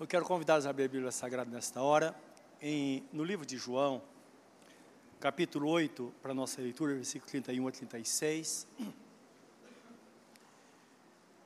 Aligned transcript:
Eu 0.00 0.06
quero 0.06 0.24
convidá-los 0.24 0.64
a 0.64 0.70
abrir 0.70 0.84
a 0.84 0.88
Bíblia 0.88 1.12
Sagrada 1.12 1.50
nesta 1.50 1.82
hora, 1.82 2.18
em, 2.58 3.04
no 3.12 3.22
livro 3.22 3.44
de 3.44 3.58
João, 3.58 4.00
capítulo 5.20 5.68
8, 5.68 6.10
para 6.22 6.30
a 6.30 6.34
nossa 6.34 6.62
leitura, 6.62 6.94
versículo 6.94 7.30
31 7.30 7.68
a 7.68 7.70
36. 7.70 8.66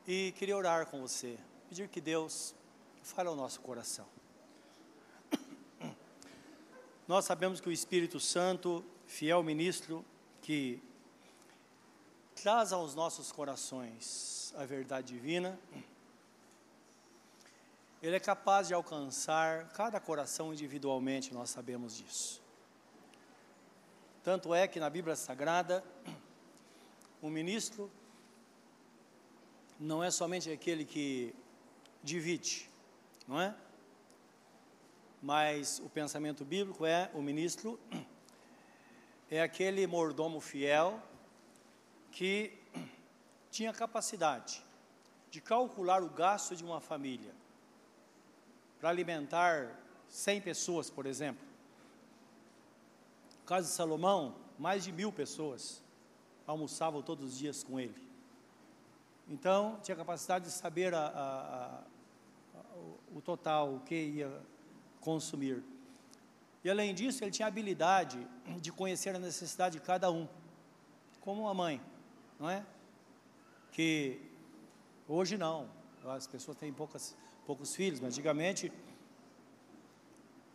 E 0.07 0.33
queria 0.39 0.57
orar 0.57 0.87
com 0.87 1.01
você, 1.01 1.37
pedir 1.69 1.89
que 1.89 2.01
Deus 2.01 2.55
fale 3.03 3.29
ao 3.29 3.35
nosso 3.35 3.61
coração. 3.61 4.07
Nós 7.09 7.25
sabemos 7.25 7.61
que 7.61 7.69
o 7.69 7.73
Espírito 7.73 8.21
Santo, 8.21 8.85
fiel 9.05 9.43
ministro, 9.43 10.05
que 10.41 10.81
traz 12.37 12.73
aos 12.73 12.95
nossos 12.95 13.33
corações 13.33 14.55
a 14.57 14.65
verdade 14.65 15.13
divina, 15.13 15.59
ele 18.07 18.17
é 18.17 18.21
capaz 18.21 18.69
de 18.69 18.75
alcançar 18.75 19.67
cada 19.71 19.99
coração 19.99 20.53
individualmente, 20.53 21.33
nós 21.33 21.49
sabemos 21.49 21.97
disso. 21.97 22.43
Tanto 24.23 24.55
é 24.55 24.69
que 24.69 24.79
na 24.79 24.91
Bíblia 24.91 25.17
Sagrada, 25.17 25.83
o 27.23 27.31
ministro 27.31 27.91
não 29.81 30.05
é 30.05 30.11
somente 30.11 30.51
aquele 30.53 30.85
que 30.85 31.35
divide, 32.03 32.69
não 33.27 33.41
é? 33.41 33.55
Mas 35.23 35.79
o 35.79 35.89
pensamento 35.89 36.45
bíblico 36.45 36.85
é 36.85 37.11
o 37.15 37.23
ministro 37.23 37.81
é 39.31 39.41
aquele 39.41 39.87
mordomo 39.87 40.41
fiel 40.43 41.03
que 42.13 42.53
tinha 43.51 43.73
capacidade 43.73 44.63
de 45.31 45.41
calcular 45.41 46.03
o 46.03 46.11
gasto 46.11 46.55
de 46.55 46.63
uma 46.63 46.83
família 46.83 47.44
para 48.81 48.89
alimentar 48.91 49.81
100 50.09 50.41
pessoas, 50.41 50.91
por 50.91 51.07
exemplo. 51.07 51.45
No 53.41 53.47
caso 53.47 53.69
de 53.69 53.75
Salomão, 53.75 54.35
mais 54.59 54.85
de 54.85 54.93
mil 54.93 55.13
pessoas 55.13 55.83
almoçavam 56.47 57.03
todos 57.03 57.33
os 57.33 57.39
dias 57.39 57.63
com 57.63 57.81
ele. 57.81 57.95
Então, 59.29 59.79
tinha 59.83 59.97
capacidade 59.97 60.45
de 60.45 60.51
saber 60.51 60.95
a, 60.95 61.07
a, 61.07 62.59
a, 62.59 62.63
o 63.15 63.21
total, 63.23 63.77
o 63.77 63.81
que 63.81 63.95
ia 63.95 64.31
consumir. 65.01 65.63
E 66.63 66.71
além 66.71 66.95
disso, 66.95 67.23
ele 67.23 67.31
tinha 67.31 67.47
a 67.47 67.49
habilidade 67.49 68.27
de 68.61 68.73
conhecer 68.73 69.15
a 69.15 69.19
necessidade 69.19 69.79
de 69.79 69.85
cada 69.85 70.11
um, 70.11 70.29
como 71.21 71.43
uma 71.43 71.55
mãe, 71.55 71.81
não 72.39 72.49
é? 72.49 72.65
Que 73.73 74.21
hoje 75.09 75.37
não, 75.37 75.69
as 76.07 76.27
pessoas 76.27 76.57
têm 76.57 76.73
poucas, 76.73 77.17
poucos 77.47 77.75
filhos, 77.75 78.01
mas 78.01 78.15
antigamente 78.15 78.73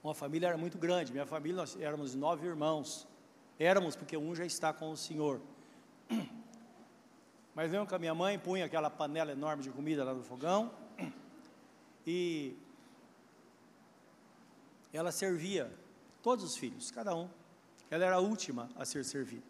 uma 0.04 0.14
família 0.14 0.48
era 0.48 0.58
muito 0.58 0.78
grande. 0.78 1.12
Minha 1.12 1.26
família, 1.26 1.58
nós 1.58 1.80
éramos 1.80 2.16
nove 2.16 2.48
irmãos. 2.48 3.08
Éramos, 3.60 3.96
porque 3.96 4.16
um 4.18 4.34
já 4.34 4.46
está 4.46 4.72
com 4.72 4.92
o 4.92 4.98
Senhor. 4.98 5.42
Mas 7.54 7.72
lembro 7.72 7.88
que 7.88 7.96
a 7.96 8.00
minha 8.00 8.16
mãe 8.16 8.40
punha 8.40 8.66
aquela 8.66 8.90
panela 8.90 9.34
enorme 9.34 9.62
de 9.62 9.70
comida 9.70 10.04
lá 10.06 10.14
no 10.14 10.24
fogão 10.24 10.72
e 12.08 12.56
ela 14.94 15.12
servia 15.12 15.70
todos 16.24 16.46
os 16.46 16.56
filhos, 16.56 16.90
cada 16.90 17.14
um. 17.14 17.30
Ela 17.92 18.06
era 18.06 18.16
a 18.16 18.20
última 18.20 18.70
a 18.76 18.86
ser 18.86 19.04
servida. 19.04 19.44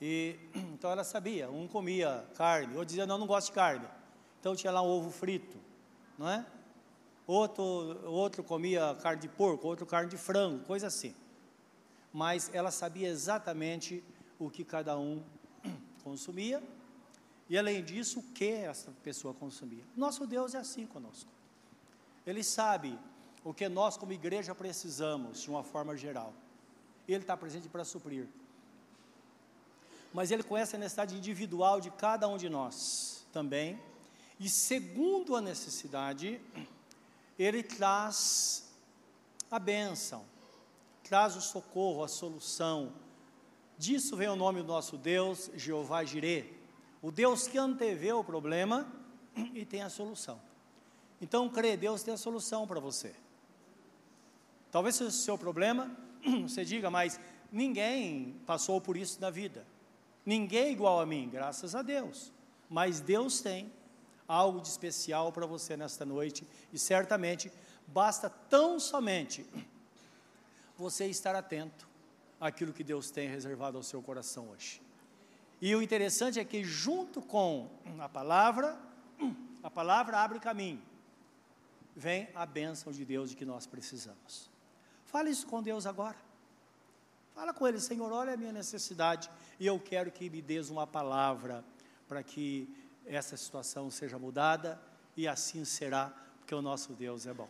E 0.00 0.38
então 0.54 0.90
ela 0.90 1.02
sabia, 1.02 1.50
um 1.50 1.66
comia 1.66 2.26
carne, 2.36 2.74
outro 2.74 2.86
dizia, 2.86 3.06
não, 3.06 3.16
não 3.16 3.26
gosto 3.26 3.46
de 3.48 3.52
carne. 3.52 3.88
Então 4.40 4.54
tinha 4.54 4.72
lá 4.72 4.82
um 4.82 4.86
ovo 4.86 5.10
frito, 5.10 5.56
não 6.16 6.28
é? 6.28 6.46
Outro, 7.26 7.62
outro 8.06 8.42
comia 8.42 8.96
carne 9.02 9.20
de 9.20 9.28
porco, 9.28 9.66
outro 9.66 9.84
carne 9.84 10.08
de 10.08 10.16
frango, 10.16 10.64
coisa 10.64 10.86
assim. 10.86 11.14
Mas 12.12 12.50
ela 12.54 12.70
sabia 12.70 13.08
exatamente 13.08 14.02
o 14.38 14.48
que 14.48 14.64
cada 14.64 14.98
um 14.98 15.22
consumia 16.02 16.62
e, 17.48 17.58
além 17.58 17.82
disso, 17.82 18.20
o 18.20 18.22
que 18.22 18.50
essa 18.50 18.90
pessoa 19.02 19.34
consumia. 19.34 19.84
Nosso 19.96 20.26
Deus 20.26 20.54
é 20.54 20.58
assim 20.58 20.86
conosco. 20.86 21.30
Ele 22.26 22.42
sabe 22.42 22.98
o 23.44 23.52
que 23.52 23.68
nós, 23.68 23.96
como 23.96 24.12
igreja, 24.12 24.54
precisamos, 24.54 25.42
de 25.42 25.50
uma 25.50 25.62
forma 25.62 25.96
geral. 25.96 26.32
Ele 27.06 27.22
está 27.22 27.36
presente 27.36 27.68
para 27.68 27.84
suprir. 27.84 28.28
Mas 30.12 30.30
Ele 30.30 30.42
conhece 30.42 30.76
a 30.76 30.78
necessidade 30.78 31.16
individual 31.16 31.80
de 31.80 31.90
cada 31.90 32.28
um 32.28 32.36
de 32.36 32.48
nós 32.48 33.26
também 33.32 33.80
e 34.38 34.48
segundo 34.48 35.34
a 35.34 35.40
necessidade, 35.40 36.40
ele 37.38 37.62
traz 37.62 38.70
a 39.50 39.58
bênção, 39.58 40.24
traz 41.02 41.34
o 41.36 41.40
socorro, 41.40 42.04
a 42.04 42.08
solução. 42.08 42.92
Disso 43.76 44.16
vem 44.16 44.28
o 44.28 44.36
nome 44.36 44.62
do 44.62 44.68
nosso 44.68 44.96
Deus, 44.96 45.50
Jeová 45.54 46.04
Jirê, 46.04 46.52
o 47.02 47.10
Deus 47.10 47.48
que 47.48 47.58
antevê 47.58 48.12
o 48.12 48.22
problema 48.22 48.86
e 49.54 49.64
tem 49.64 49.82
a 49.82 49.90
solução. 49.90 50.40
Então, 51.20 51.48
crê, 51.48 51.76
Deus 51.76 52.02
tem 52.02 52.14
a 52.14 52.18
solução 52.18 52.66
para 52.66 52.78
você. 52.78 53.14
Talvez 54.70 54.94
seja 54.94 55.10
o 55.10 55.12
seu 55.12 55.38
problema, 55.38 55.90
você 56.42 56.64
diga, 56.64 56.90
mas 56.90 57.18
ninguém 57.50 58.36
passou 58.46 58.80
por 58.80 58.96
isso 58.96 59.20
na 59.20 59.30
vida. 59.30 59.66
Ninguém 60.24 60.66
é 60.66 60.70
igual 60.70 61.00
a 61.00 61.06
mim, 61.06 61.28
graças 61.28 61.74
a 61.74 61.82
Deus. 61.82 62.32
Mas 62.68 63.00
Deus 63.00 63.40
tem 63.40 63.72
algo 64.28 64.60
de 64.60 64.68
especial 64.68 65.32
para 65.32 65.46
você 65.46 65.76
nesta 65.76 66.04
noite 66.04 66.46
e 66.70 66.78
certamente 66.78 67.50
basta 67.86 68.28
tão 68.28 68.78
somente 68.78 69.46
você 70.76 71.06
estar 71.06 71.34
atento 71.34 71.88
àquilo 72.38 72.72
que 72.72 72.84
Deus 72.84 73.10
tem 73.10 73.28
reservado 73.28 73.78
ao 73.78 73.82
seu 73.82 74.02
coração 74.02 74.50
hoje. 74.50 74.80
E 75.60 75.74
o 75.74 75.82
interessante 75.82 76.38
é 76.38 76.44
que 76.44 76.62
junto 76.62 77.20
com 77.20 77.68
a 77.98 78.08
palavra, 78.08 78.78
a 79.62 79.70
palavra 79.70 80.18
abre 80.18 80.38
caminho. 80.38 80.80
Vem 81.96 82.28
a 82.34 82.46
bênção 82.46 82.92
de 82.92 83.04
Deus 83.04 83.30
de 83.30 83.36
que 83.36 83.44
nós 83.44 83.66
precisamos. 83.66 84.48
Fale 85.04 85.30
isso 85.30 85.46
com 85.46 85.60
Deus 85.60 85.84
agora. 85.84 86.16
Fala 87.34 87.52
com 87.52 87.66
Ele, 87.66 87.80
Senhor, 87.80 88.12
olha 88.12 88.34
a 88.34 88.36
minha 88.36 88.52
necessidade 88.52 89.28
e 89.58 89.66
eu 89.66 89.80
quero 89.80 90.12
que 90.12 90.30
me 90.30 90.42
dês 90.42 90.70
uma 90.70 90.86
palavra 90.86 91.64
para 92.06 92.22
que 92.22 92.68
essa 93.08 93.36
situação 93.36 93.90
seja 93.90 94.18
mudada 94.18 94.80
e 95.16 95.26
assim 95.26 95.64
será, 95.64 96.12
porque 96.38 96.54
o 96.54 96.62
nosso 96.62 96.92
Deus 96.92 97.26
é 97.26 97.32
bom. 97.32 97.48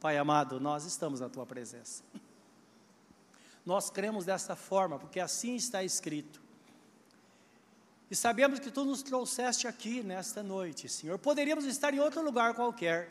Pai 0.00 0.16
amado, 0.16 0.58
nós 0.58 0.84
estamos 0.84 1.20
na 1.20 1.28
tua 1.28 1.44
presença. 1.44 2.02
Nós 3.64 3.90
cremos 3.90 4.24
dessa 4.24 4.56
forma, 4.56 4.98
porque 4.98 5.20
assim 5.20 5.54
está 5.54 5.84
escrito. 5.84 6.40
E 8.10 8.16
sabemos 8.16 8.58
que 8.58 8.70
tu 8.70 8.84
nos 8.84 9.02
trouxeste 9.02 9.66
aqui 9.66 10.02
nesta 10.02 10.42
noite, 10.42 10.88
Senhor. 10.88 11.18
Poderíamos 11.18 11.66
estar 11.66 11.92
em 11.92 12.00
outro 12.00 12.22
lugar 12.22 12.54
qualquer, 12.54 13.10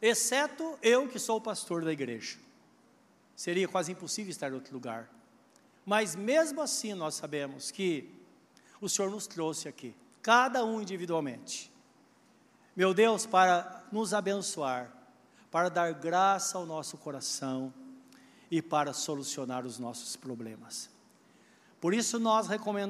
exceto 0.00 0.78
eu 0.80 1.06
que 1.08 1.18
sou 1.18 1.36
o 1.36 1.40
pastor 1.40 1.84
da 1.84 1.92
igreja. 1.92 2.38
Seria 3.34 3.68
quase 3.68 3.92
impossível 3.92 4.30
estar 4.30 4.50
em 4.50 4.54
outro 4.54 4.72
lugar. 4.72 5.10
Mas 5.84 6.16
mesmo 6.16 6.62
assim 6.62 6.94
nós 6.94 7.14
sabemos 7.14 7.70
que 7.70 8.15
o 8.80 8.88
Senhor 8.88 9.10
nos 9.10 9.26
trouxe 9.26 9.68
aqui, 9.68 9.94
cada 10.22 10.64
um 10.64 10.80
individualmente. 10.80 11.72
Meu 12.74 12.92
Deus, 12.92 13.24
para 13.24 13.84
nos 13.90 14.12
abençoar, 14.12 14.92
para 15.50 15.70
dar 15.70 15.94
graça 15.94 16.58
ao 16.58 16.66
nosso 16.66 16.98
coração 16.98 17.72
e 18.50 18.60
para 18.60 18.92
solucionar 18.92 19.64
os 19.64 19.78
nossos 19.78 20.16
problemas. 20.16 20.90
Por 21.80 21.94
isso 21.94 22.18
nós, 22.18 22.48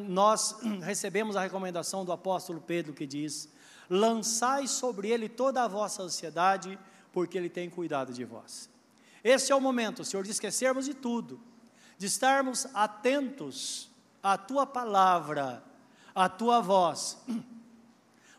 nós 0.09 0.57
recebemos 0.83 1.37
a 1.37 1.43
recomendação 1.43 2.05
do 2.05 2.13
apóstolo 2.13 2.61
Pedro 2.61 2.93
que 2.93 3.07
diz: 3.07 3.49
lançai 3.89 4.67
sobre 4.67 5.11
ele 5.11 5.29
toda 5.29 5.63
a 5.63 5.69
vossa 5.69 6.03
ansiedade, 6.03 6.78
porque 7.13 7.39
ele 7.39 7.49
tem 7.49 7.71
cuidado 7.71 8.13
de 8.13 8.25
vós. 8.25 8.69
Esse 9.22 9.53
é 9.53 9.55
o 9.55 9.60
momento, 9.60 10.05
Senhor, 10.05 10.22
de 10.22 10.31
esquecermos 10.31 10.84
de 10.84 10.95
tudo, 10.95 11.41
de 11.99 12.07
estarmos 12.07 12.66
atentos 12.75 13.89
à 14.22 14.37
tua 14.37 14.66
palavra 14.66 15.63
a 16.16 16.30
tua 16.30 16.63
voz, 16.63 17.18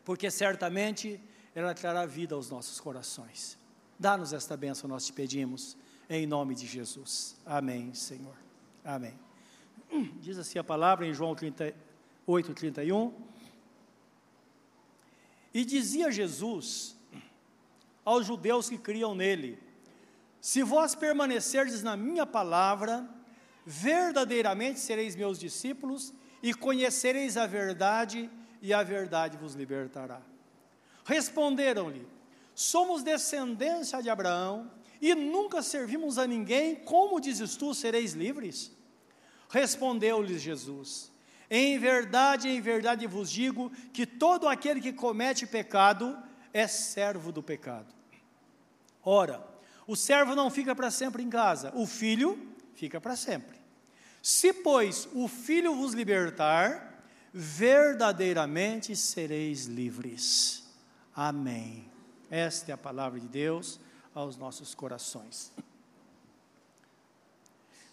porque 0.04 0.32
certamente 0.32 1.22
ela 1.54 1.76
trará 1.76 2.08
vida 2.08 2.34
aos 2.34 2.50
nossos 2.50 2.80
corações. 2.80 3.56
Dá-nos 4.00 4.34
esta 4.34 4.58
bênção, 4.58 4.90
nós 4.90 5.06
te 5.06 5.14
pedimos, 5.14 5.78
em 6.10 6.26
nome 6.26 6.56
de 6.56 6.66
Jesus. 6.66 7.38
Amém, 7.46 7.94
Senhor. 7.94 8.36
Amém. 8.84 9.14
Diz 10.20 10.40
assim 10.40 10.58
a 10.58 10.64
palavra 10.64 11.06
em 11.06 11.14
João 11.14 11.36
38, 11.36 12.52
31. 12.56 13.14
E 15.54 15.64
dizia 15.64 16.12
Jesus 16.12 16.98
aos 18.04 18.26
judeus 18.26 18.70
que 18.70 18.78
criam 18.80 19.14
nele: 19.14 19.62
Se 20.42 20.64
vós 20.64 20.96
permanecerdes 20.96 21.84
na 21.84 21.96
minha 21.96 22.26
palavra, 22.26 23.08
verdadeiramente 23.66 24.80
sereis 24.80 25.16
meus 25.16 25.38
discípulos 25.38 26.12
e 26.42 26.54
conhecereis 26.54 27.38
a 27.38 27.46
verdade, 27.46 28.30
e 28.62 28.74
a 28.74 28.84
verdade 28.84 29.38
vos 29.38 29.54
libertará. 29.54 30.22
Responderam-lhe: 31.06 32.08
Somos 32.54 33.04
descendência 33.04 34.02
de 34.02 34.10
Abraão 34.10 34.72
e 35.02 35.14
nunca 35.14 35.62
servimos 35.62 36.18
a 36.18 36.28
ninguém, 36.28 36.76
como 36.76 37.20
dizes 37.20 37.56
tu, 37.56 37.74
sereis 37.74 38.14
livres? 38.14 38.72
Respondeu-lhes 39.50 40.42
Jesus: 40.42 41.12
Em 41.50 41.78
verdade, 41.80 42.50
em 42.50 42.60
verdade 42.60 43.08
vos 43.08 43.30
digo 43.30 43.72
que 43.94 44.06
todo 44.06 44.48
aquele 44.48 44.82
que 44.82 44.94
comete 44.94 45.46
pecado 45.46 46.18
é 46.54 46.68
servo 46.68 47.32
do 47.32 47.42
pecado. 47.44 47.94
Ora, 49.04 49.46
o 49.86 49.96
servo 49.96 50.36
não 50.36 50.50
fica 50.50 50.76
para 50.76 50.92
sempre 50.92 51.24
em 51.24 51.30
casa, 51.30 51.72
o 51.74 51.86
filho 51.86 52.38
fica 52.74 53.00
para 53.00 53.16
sempre. 53.16 53.58
Se, 54.28 54.52
pois, 54.52 55.08
o 55.14 55.26
filho 55.30 55.74
vos 55.74 55.94
libertar, 55.94 57.02
verdadeiramente 57.34 58.94
sereis 58.94 59.68
livres. 59.68 60.68
Amém. 61.16 61.90
Esta 62.30 62.72
é 62.72 62.74
a 62.74 62.78
palavra 62.78 63.22
de 63.22 63.28
Deus 63.30 63.80
aos 64.14 64.36
nossos 64.36 64.76
corações. 64.76 65.54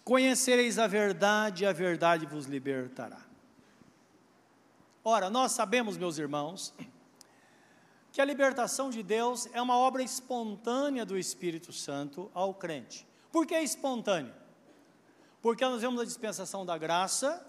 Conhecereis 0.03 0.77
a 0.77 0.87
verdade, 0.87 1.63
e 1.63 1.67
a 1.67 1.71
verdade 1.71 2.25
vos 2.25 2.47
libertará. 2.47 3.21
Ora, 5.05 5.29
nós 5.29 5.53
sabemos, 5.53 5.95
meus 5.95 6.17
irmãos, 6.17 6.73
que 8.11 8.19
a 8.19 8.25
libertação 8.25 8.89
de 8.89 9.01
Deus 9.01 9.47
é 9.53 9.61
uma 9.61 9.77
obra 9.77 10.03
espontânea 10.03 11.05
do 11.05 11.17
Espírito 11.17 11.71
Santo 11.71 12.29
ao 12.33 12.53
crente. 12.53 13.07
Por 13.31 13.47
que 13.47 13.55
é 13.55 13.63
espontânea? 13.63 14.43
Porque 15.45 15.63
nós 15.63 15.79
vemos 15.79 16.01
a 16.01 16.05
dispensação 16.05 16.65
da 16.65 16.75
graça 16.75 17.45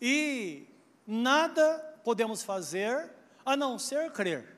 e 0.00 0.66
nada 1.06 2.00
podemos 2.02 2.42
fazer 2.42 3.10
a 3.44 3.54
não 3.54 3.78
ser 3.78 4.10
crer. 4.10 4.56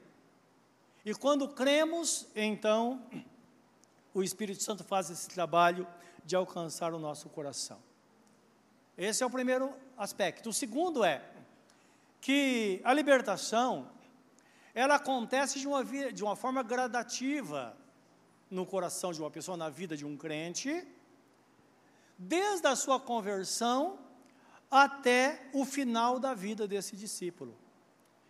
E 1.04 1.12
quando 1.12 1.48
cremos, 1.48 2.28
então 2.36 3.04
o 4.14 4.22
Espírito 4.22 4.62
Santo 4.62 4.84
faz 4.84 5.10
esse 5.10 5.28
trabalho 5.28 5.84
de 6.24 6.36
alcançar 6.36 6.94
o 6.94 7.00
nosso 7.00 7.28
coração. 7.28 7.82
Esse 8.96 9.24
é 9.24 9.26
o 9.26 9.30
primeiro 9.30 9.74
aspecto. 9.98 10.50
O 10.50 10.52
segundo 10.52 11.02
é 11.02 11.28
que 12.20 12.80
a 12.84 12.94
libertação 12.94 13.90
ela 14.72 14.94
acontece 14.94 15.58
de 15.58 15.66
uma, 15.66 15.84
de 15.84 16.22
uma 16.22 16.36
forma 16.36 16.62
gradativa 16.62 17.76
no 18.48 18.64
coração 18.64 19.12
de 19.12 19.20
uma 19.20 19.32
pessoa, 19.32 19.56
na 19.56 19.68
vida 19.68 19.96
de 19.96 20.06
um 20.06 20.16
crente, 20.16 20.86
desde 22.22 22.66
a 22.66 22.76
sua 22.76 23.00
conversão 23.00 23.98
até 24.70 25.48
o 25.54 25.64
final 25.64 26.18
da 26.18 26.34
vida 26.34 26.68
desse 26.68 26.94
discípulo. 26.94 27.56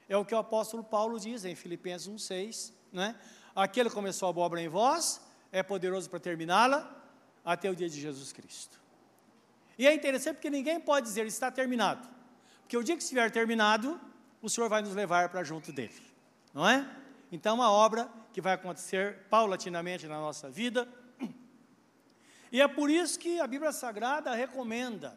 É 0.08 0.16
o 0.16 0.25
que 0.25 0.34
o 0.34 0.38
apóstolo 0.38 0.84
Paulo 0.84 1.19
diz 1.19 1.44
em 1.44 1.56
Filipenses 1.56 2.08
1,6, 2.08 2.72
né? 2.92 3.19
Aquele 3.54 3.88
que 3.88 3.94
começou 3.94 4.28
a 4.28 4.38
obra 4.38 4.62
em 4.62 4.69
vós 4.69 5.20
é 5.50 5.62
poderoso 5.62 6.08
para 6.08 6.20
terminá-la 6.20 6.88
até 7.44 7.69
o 7.69 7.75
dia 7.75 7.88
de 7.88 8.00
Jesus 8.00 8.32
Cristo. 8.32 8.81
E 9.76 9.87
é 9.87 9.93
interessante 9.93 10.36
porque 10.36 10.50
ninguém 10.50 10.78
pode 10.78 11.06
dizer 11.06 11.26
está 11.26 11.50
terminado, 11.50 12.08
porque 12.60 12.76
o 12.76 12.84
dia 12.84 12.96
que 12.96 13.02
estiver 13.02 13.31
terminado, 13.31 14.00
o 14.40 14.48
Senhor 14.48 14.69
vai 14.69 14.82
nos 14.82 14.94
levar 14.94 15.28
para 15.31 15.43
junto 15.43 15.72
dele 15.72 16.10
não 16.52 16.69
é? 16.69 16.86
Então, 17.32 17.54
uma 17.54 17.70
obra 17.70 18.08
que 18.32 18.40
vai 18.40 18.54
acontecer 18.54 19.26
paulatinamente 19.31 20.06
na 20.06 20.19
nossa 20.19 20.50
vida. 20.50 20.88
E 22.52 22.61
é 22.61 22.69
por 22.69 22.91
isso 22.91 23.19
que 23.19 23.41
a 23.41 23.47
Bíblia 23.47 23.73
Sagrada 23.73 24.35
recomenda 24.35 25.17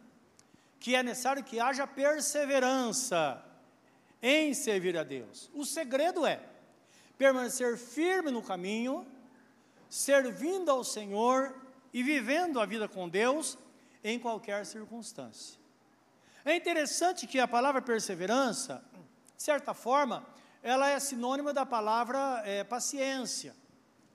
que 0.79 0.95
é 0.95 1.01
necessário 1.01 1.43
que 1.43 1.59
haja 1.59 1.87
perseverança 1.87 3.43
em 4.21 4.53
servir 4.53 4.97
a 4.97 5.03
Deus. 5.03 5.49
O 5.53 5.65
segredo 5.65 6.25
é 6.25 6.41
permanecer 7.17 7.77
firme 7.77 8.31
no 8.31 8.41
caminho, 8.41 9.07
servindo 9.89 10.69
ao 10.69 10.83
Senhor 10.83 11.55
e 11.93 12.03
vivendo 12.03 12.59
a 12.59 12.65
vida 12.65 12.87
com 12.87 13.07
Deus 13.07 13.57
em 14.03 14.19
qualquer 14.19 14.65
circunstância. 14.65 15.57
É 16.43 16.55
interessante 16.55 17.25
que 17.25 17.39
a 17.39 17.47
palavra 17.47 17.81
perseverança, 17.81 18.83
de 19.37 19.41
certa 19.41 19.73
forma, 19.73 20.25
ela 20.61 20.89
é 20.89 20.99
sinônima 20.99 21.53
da 21.53 21.65
palavra 21.65 22.41
é, 22.45 22.63
paciência, 22.63 23.55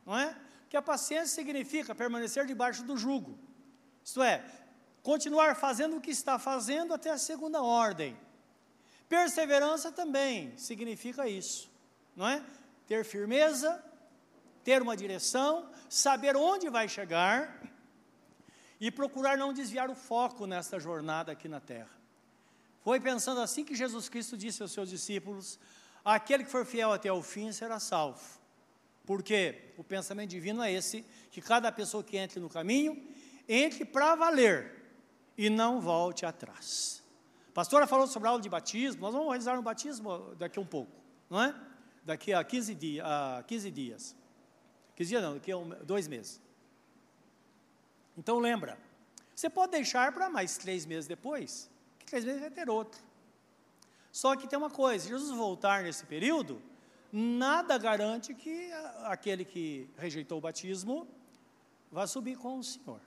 não 0.05 0.19
é? 0.19 0.37
Que 0.69 0.77
a 0.77 0.83
paciência 0.83 1.35
significa 1.35 1.95
permanecer 1.95 2.47
debaixo 2.47 2.83
do 2.85 2.97
jugo, 2.97 3.39
isto 4.05 4.23
é, 4.23 4.45
continuar 5.03 5.55
fazendo 5.55 5.97
o 5.97 6.01
que 6.01 6.11
está 6.11 6.39
fazendo 6.39 6.95
até 6.95 7.11
a 7.11 7.19
segunda 7.19 7.63
ordem. 7.63 8.19
Perseverança 9.09 9.91
também 9.91 10.57
significa 10.57 11.27
isso, 11.29 11.71
não 12.15 12.29
é? 12.29 12.45
Ter 12.87 13.05
firmeza, 13.05 13.83
ter 14.63 14.83
uma 14.83 14.97
direção, 14.97 15.71
saber 15.89 16.37
onde 16.37 16.69
vai 16.69 16.89
chegar 16.89 17.63
e 18.81 18.91
procurar 18.91 19.37
não 19.37 19.53
desviar 19.53 19.91
o 19.91 19.95
foco 19.95 20.47
nesta 20.47 20.79
jornada 20.79 21.33
aqui 21.33 21.49
na 21.49 21.61
terra. 21.61 21.91
Foi 22.81 23.01
pensando 23.01 23.41
assim 23.41 23.65
que 23.65 23.75
Jesus 23.75 24.09
Cristo 24.09 24.37
disse 24.37 24.63
aos 24.63 24.73
seus 24.73 24.91
discípulos: 24.91 25.59
aquele 26.05 26.45
que 26.45 26.51
for 26.51 26.65
fiel 26.65 26.93
até 26.93 27.13
o 27.13 27.23
fim 27.23 27.53
será 27.53 27.81
salvo. 27.81 28.38
Porque 29.09 29.73
o 29.79 29.83
pensamento 29.83 30.29
divino 30.29 30.63
é 30.63 30.71
esse, 30.71 31.03
que 31.31 31.41
cada 31.41 31.73
pessoa 31.73 32.05
que 32.05 32.19
entre 32.19 32.39
no 32.39 32.51
caminho, 32.51 33.03
entre 33.49 33.83
para 33.87 34.15
valer 34.15 34.85
e 35.35 35.49
não 35.49 35.81
volte 35.81 36.27
atrás. 36.27 37.03
A 37.49 37.53
pastora 37.53 37.87
falou 37.87 38.07
sobre 38.07 38.29
a 38.29 38.33
aula 38.33 38.43
de 38.43 38.51
batismo, 38.51 39.01
nós 39.01 39.15
vamos 39.15 39.29
realizar 39.29 39.59
um 39.59 39.63
batismo 39.63 40.35
daqui 40.35 40.59
a 40.59 40.63
um 40.63 40.67
pouco, 40.67 40.93
não 41.31 41.43
é? 41.43 41.55
Daqui 42.05 42.35
a 42.35 42.45
15, 42.45 42.75
dia, 42.75 43.03
a 43.03 43.43
15 43.45 43.71
dias. 43.71 44.15
15 44.95 45.09
dias 45.09 45.23
não, 45.23 45.35
daqui 45.37 45.53
a 45.53 45.57
um, 45.57 45.71
dois 45.87 46.07
meses. 46.07 46.39
Então 48.15 48.39
lembra, 48.39 48.79
você 49.35 49.49
pode 49.49 49.73
deixar 49.73 50.13
para 50.13 50.29
mais 50.29 50.59
três 50.59 50.85
meses 50.85 51.09
depois, 51.09 51.71
que 51.99 52.05
três 52.05 52.27
meses 52.27 52.43
vai 52.43 52.51
ter 52.51 52.69
outro. 52.69 53.01
Só 54.13 54.37
que 54.37 54.47
tem 54.47 54.59
uma 54.59 54.69
coisa: 54.69 55.09
Jesus 55.09 55.35
voltar 55.35 55.83
nesse 55.83 56.05
período, 56.05 56.61
nada 57.13 57.79
garante 57.79 58.35
que 58.35 58.71
aquele 59.05 59.45
que 59.45 59.89
rejeitou 59.97 60.39
o 60.39 60.41
batismo 60.41 61.07
vá 61.91 62.07
subir 62.07 62.37
com 62.37 62.59
o 62.59 62.65
Senhor. 62.65 63.01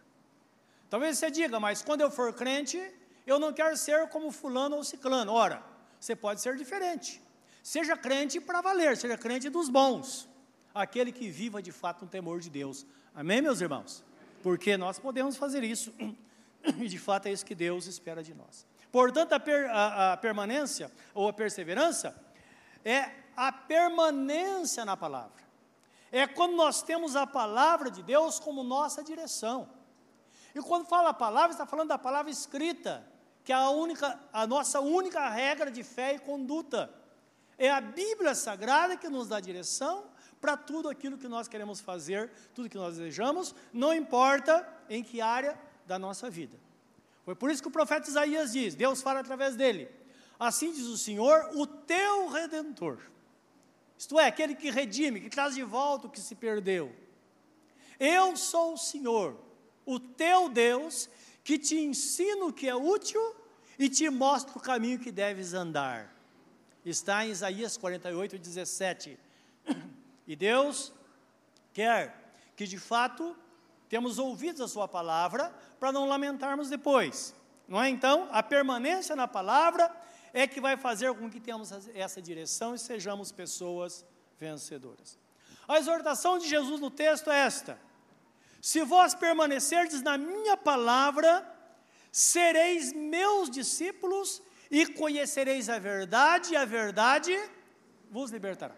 Talvez 0.90 1.18
você 1.18 1.32
diga, 1.32 1.60
mas 1.60 1.82
quando 1.82 2.02
eu 2.02 2.12
for 2.12 2.34
crente, 2.34 2.80
eu 3.26 3.40
não 3.40 3.54
quero 3.54 3.78
ser 3.78 4.10
como 4.10 4.32
fulano 4.32 4.76
ou 4.76 4.84
ciclano. 4.84 5.32
Ora, 5.32 5.64
você 6.00 6.16
pode 6.16 6.42
ser 6.42 6.58
diferente. 6.58 7.22
Seja 7.64 7.96
crente 7.96 8.42
para 8.42 8.62
valer, 8.62 8.98
seja 8.98 9.18
crente 9.18 9.50
dos 9.50 9.70
bons. 9.70 10.28
Aquele 10.74 11.12
que 11.12 11.30
viva 11.30 11.62
de 11.62 11.72
fato 11.72 12.06
um 12.06 12.08
temor 12.08 12.40
de 12.40 12.50
Deus. 12.50 12.86
Amém, 13.14 13.42
meus 13.42 13.62
irmãos? 13.62 14.04
Porque 14.42 14.78
nós 14.78 14.98
podemos 14.98 15.38
fazer 15.38 15.64
isso. 15.64 15.94
E 16.78 16.88
de 16.88 17.00
fato 17.00 17.28
é 17.28 17.32
isso 17.32 17.46
que 17.46 17.56
Deus 17.56 17.86
espera 17.88 18.22
de 18.24 18.34
nós. 18.34 18.68
Portanto, 18.92 19.34
a, 19.34 19.40
per, 19.40 19.70
a, 19.70 20.14
a 20.14 20.18
permanência 20.18 20.92
ou 21.14 21.28
a 21.28 21.34
perseverança 21.34 22.16
é 22.84 23.21
a 23.36 23.52
permanência 23.52 24.86
na 24.86 24.96
palavra. 24.96 25.42
É 26.12 26.28
quando 26.28 26.56
nós 26.56 26.82
temos 26.82 27.16
a 27.16 27.26
palavra 27.26 27.90
de 27.90 28.04
Deus 28.04 28.40
como 28.40 28.64
nossa 28.64 29.04
direção. 29.04 29.70
E 30.54 30.62
quando 30.62 30.86
fala 30.86 31.10
a 31.10 31.14
palavra, 31.14 31.52
está 31.52 31.66
falando 31.66 31.90
da 31.90 31.98
palavra 31.98 32.30
escrita, 32.30 33.06
que 33.44 33.52
é 33.52 33.56
a, 33.56 33.70
única, 33.70 34.20
a 34.34 34.46
nossa 34.46 34.80
única 34.80 35.30
regra 35.30 35.72
de 35.72 35.84
fé 35.84 36.16
e 36.16 36.20
conduta. 36.20 36.94
É 37.58 37.70
a 37.70 37.80
Bíblia 37.80 38.36
Sagrada 38.36 38.98
que 38.98 39.08
nos 39.08 39.30
dá 39.30 39.40
direção 39.40 40.06
para 40.42 40.58
tudo 40.58 40.90
aquilo 40.90 41.18
que 41.18 41.28
nós 41.28 41.48
queremos 41.48 41.80
fazer, 41.80 42.32
tudo 42.54 42.70
que 42.70 42.78
nós 42.78 42.98
desejamos, 42.98 43.56
não 43.72 43.94
importa 43.94 44.68
em 44.90 45.04
que 45.04 45.22
área 45.22 45.58
da 45.86 45.98
nossa 45.98 46.30
vida. 46.30 46.58
Foi 47.24 47.36
por 47.36 47.52
isso 47.52 47.62
que 47.62 47.68
o 47.68 47.72
profeta 47.72 48.10
Isaías 48.10 48.52
diz: 48.52 48.76
Deus 48.76 49.02
fala 49.02 49.20
através 49.20 49.56
dele. 49.56 49.90
Assim 50.40 50.72
diz 50.74 50.88
o 50.88 50.98
Senhor, 50.98 51.52
o 51.54 51.68
teu 51.68 52.28
redentor. 52.30 52.98
Isto 54.02 54.20
é, 54.20 54.26
aquele 54.26 54.56
que 54.56 54.72
redime, 54.72 55.22
que 55.22 55.30
traz 55.30 55.54
de 55.54 55.62
volta 55.62 56.08
o 56.08 56.10
que 56.10 56.20
se 56.20 56.34
perdeu. 56.34 56.92
Eu 58.00 58.36
sou 58.36 58.74
o 58.74 58.78
Senhor, 58.78 59.40
o 59.86 60.00
teu 60.00 60.50
Deus, 60.50 61.08
que 61.44 61.60
te 61.60 61.76
ensino 61.76 62.48
o 62.48 62.52
que 62.52 62.68
é 62.68 62.76
útil 62.76 63.22
e 63.78 63.88
te 63.88 64.10
mostro 64.10 64.58
o 64.58 64.60
caminho 64.60 64.98
que 64.98 65.12
deves 65.12 65.54
andar. 65.54 66.12
Está 66.84 67.24
em 67.24 67.30
Isaías 67.30 67.78
48, 67.78 68.40
17. 68.40 69.20
E 70.26 70.36
Deus 70.36 70.92
quer 71.72 72.34
que 72.56 72.66
de 72.66 72.80
fato 72.80 73.38
temos 73.88 74.18
ouvido 74.18 74.64
a 74.64 74.68
sua 74.68 74.88
palavra 74.88 75.54
para 75.80 75.92
não 75.92 76.08
lamentarmos 76.08 76.72
depois. 76.72 77.36
Não 77.68 77.80
é? 77.80 77.88
Então, 77.88 78.28
a 78.32 78.42
permanência 78.42 79.16
na 79.16 79.28
palavra 79.28 79.96
é 80.34 80.48
que 80.48 80.62
vai 80.62 80.78
fazer 80.78 81.14
com 81.14 81.30
que 81.30 81.40
tenhamos 81.40 81.72
essa 81.94 82.22
direção 82.22 82.76
e 82.76 82.80
sejamos 82.80 83.32
pessoas 83.32 84.06
vencedoras. 84.40 85.18
A 85.68 85.78
exortação 85.78 86.38
de 86.38 86.48
Jesus 86.48 86.80
no 86.80 86.90
texto 86.90 87.30
é 87.30 87.40
esta: 87.40 87.80
Se 88.62 88.84
vós 88.84 89.14
permanecerdes 89.14 90.02
na 90.02 90.18
minha 90.18 90.58
palavra, 90.58 91.48
sereis 92.12 92.94
meus 92.94 93.50
discípulos 93.50 94.42
e 94.70 94.86
conhecereis 94.86 95.70
a 95.70 95.80
verdade, 95.80 96.54
e 96.54 96.58
a 96.58 96.66
verdade 96.66 97.38
vos 98.10 98.32
libertará. 98.32 98.76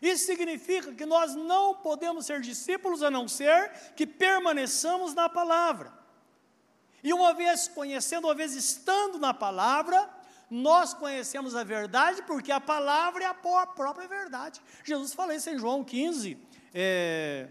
Isso 0.00 0.26
significa 0.26 0.92
que 0.92 1.06
nós 1.06 1.34
não 1.34 1.74
podemos 1.76 2.26
ser 2.26 2.40
discípulos 2.40 3.02
a 3.02 3.10
não 3.10 3.26
ser 3.26 3.70
que 3.96 4.06
permaneçamos 4.06 5.14
na 5.14 5.28
palavra. 5.28 5.92
E 7.02 7.12
uma 7.12 7.32
vez 7.32 7.68
conhecendo, 7.68 8.26
uma 8.26 8.34
vez 8.34 8.54
estando 8.54 9.18
na 9.18 9.32
palavra, 9.32 10.08
nós 10.54 10.94
conhecemos 10.94 11.56
a 11.56 11.64
verdade 11.64 12.22
porque 12.22 12.52
a 12.52 12.60
palavra 12.60 13.24
é 13.24 13.26
a 13.26 13.34
própria 13.34 14.06
verdade. 14.06 14.62
Jesus 14.84 15.12
falou 15.12 15.34
isso 15.34 15.50
em 15.50 15.58
João 15.58 15.82
15, 15.82 16.38
é, 16.72 17.48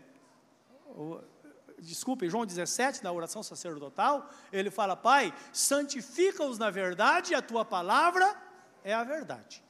desculpe, 1.79 2.29
João 2.29 2.45
17, 2.45 3.03
na 3.03 3.12
oração 3.12 3.43
sacerdotal, 3.43 4.29
ele 4.51 4.72
fala: 4.72 4.95
Pai, 4.95 5.33
santifica-os 5.51 6.57
na 6.57 6.69
verdade, 6.69 7.36
a 7.36 7.41
tua 7.41 7.65
palavra 7.65 8.36
é 8.83 8.93
a 8.93 9.03
verdade. 9.03 9.62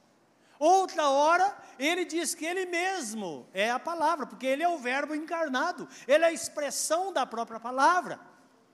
Outra 0.56 1.08
hora, 1.08 1.56
ele 1.76 2.04
diz 2.04 2.34
que 2.34 2.44
ele 2.44 2.66
mesmo 2.66 3.48
é 3.52 3.68
a 3.70 3.80
palavra, 3.80 4.26
porque 4.26 4.46
ele 4.46 4.62
é 4.62 4.68
o 4.68 4.78
Verbo 4.78 5.14
encarnado, 5.14 5.88
ele 6.06 6.24
é 6.24 6.28
a 6.28 6.32
expressão 6.32 7.12
da 7.12 7.26
própria 7.26 7.58
palavra, 7.58 8.20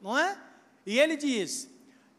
não 0.00 0.17
é? 0.19 0.38
E 0.85 0.99
ele 0.99 1.17
diz 1.17 1.71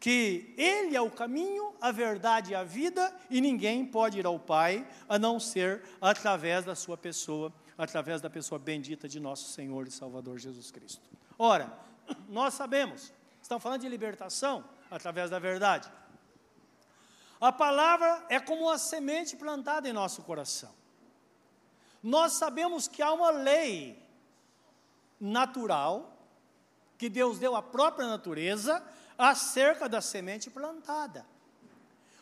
que 0.02 0.52
ele 0.56 0.96
é 0.96 1.00
o 1.00 1.08
caminho, 1.08 1.76
a 1.80 1.92
verdade 1.92 2.50
e 2.50 2.54
a 2.56 2.64
vida, 2.64 3.14
e 3.30 3.40
ninguém 3.40 3.86
pode 3.86 4.18
ir 4.18 4.26
ao 4.26 4.36
Pai 4.36 4.84
a 5.08 5.16
não 5.16 5.38
ser 5.38 5.80
através 6.00 6.64
da 6.64 6.74
sua 6.74 6.96
pessoa, 6.96 7.52
através 7.78 8.20
da 8.20 8.28
pessoa 8.28 8.58
bendita 8.58 9.06
de 9.06 9.20
nosso 9.20 9.52
Senhor 9.52 9.86
e 9.86 9.92
Salvador 9.92 10.40
Jesus 10.40 10.72
Cristo. 10.72 11.08
Ora, 11.38 11.72
nós 12.28 12.54
sabemos, 12.54 13.12
estamos 13.40 13.62
falando 13.62 13.82
de 13.82 13.88
libertação 13.88 14.64
através 14.90 15.30
da 15.30 15.38
verdade. 15.38 15.88
A 17.40 17.52
palavra 17.52 18.26
é 18.28 18.40
como 18.40 18.62
uma 18.62 18.78
semente 18.78 19.36
plantada 19.36 19.88
em 19.88 19.92
nosso 19.92 20.22
coração. 20.22 20.74
Nós 22.02 22.32
sabemos 22.32 22.88
que 22.88 23.02
há 23.02 23.12
uma 23.12 23.30
lei 23.30 24.04
natural, 25.20 26.26
que 26.98 27.08
Deus 27.08 27.38
deu 27.38 27.54
à 27.54 27.62
própria 27.62 28.08
natureza, 28.08 28.84
acerca 29.22 29.88
da 29.88 30.00
semente 30.00 30.50
plantada. 30.50 31.26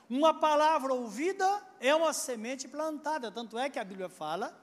Uma 0.09 0.35
palavra 0.35 0.92
ouvida 0.92 1.62
é 1.78 1.95
uma 1.95 2.12
semente 2.12 2.66
plantada, 2.66 3.30
tanto 3.30 3.59
é 3.59 3.71
que 3.71 3.78
a 3.78 3.85
Bíblia 3.85 4.09
fala 4.09 4.59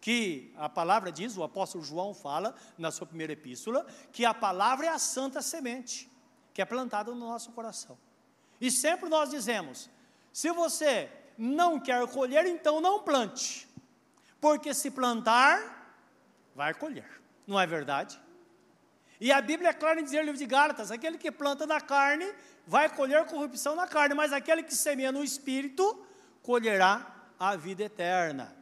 que 0.00 0.52
a 0.56 0.68
palavra 0.68 1.10
diz, 1.10 1.36
o 1.36 1.42
apóstolo 1.42 1.82
João 1.82 2.14
fala 2.14 2.54
na 2.78 2.90
sua 2.90 3.06
primeira 3.06 3.32
epístola, 3.32 3.86
que 4.12 4.24
a 4.24 4.32
palavra 4.32 4.86
é 4.86 4.88
a 4.88 4.98
santa 4.98 5.42
semente, 5.42 6.10
que 6.54 6.62
é 6.62 6.64
plantada 6.64 7.10
no 7.10 7.18
nosso 7.18 7.50
coração. 7.52 7.98
E 8.60 8.70
sempre 8.70 9.08
nós 9.08 9.30
dizemos: 9.30 9.90
se 10.32 10.50
você 10.52 11.10
não 11.36 11.80
quer 11.80 12.06
colher, 12.08 12.46
então 12.46 12.80
não 12.80 13.02
plante. 13.02 13.68
Porque 14.40 14.72
se 14.74 14.90
plantar, 14.90 15.96
vai 16.54 16.72
colher. 16.72 17.20
Não 17.46 17.58
é 17.58 17.66
verdade? 17.66 18.20
E 19.20 19.32
a 19.32 19.40
Bíblia 19.40 19.70
é 19.70 19.72
clara 19.72 20.00
em 20.00 20.04
dizer 20.04 20.18
no 20.18 20.24
livro 20.24 20.38
de 20.38 20.46
Gálatas: 20.46 20.90
aquele 20.90 21.18
que 21.18 21.30
planta 21.30 21.66
na 21.66 21.80
carne 21.80 22.26
vai 22.66 22.88
colher 22.88 23.24
corrupção 23.26 23.74
na 23.74 23.86
carne, 23.86 24.14
mas 24.14 24.32
aquele 24.32 24.62
que 24.62 24.74
semeia 24.74 25.12
no 25.12 25.22
espírito 25.24 26.04
colherá 26.42 27.14
a 27.38 27.56
vida 27.56 27.84
eterna. 27.84 28.54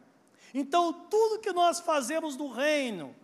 Então, 0.52 0.92
tudo 0.92 1.40
que 1.40 1.52
nós 1.52 1.80
fazemos 1.80 2.36
no 2.36 2.48
reino, 2.48 3.14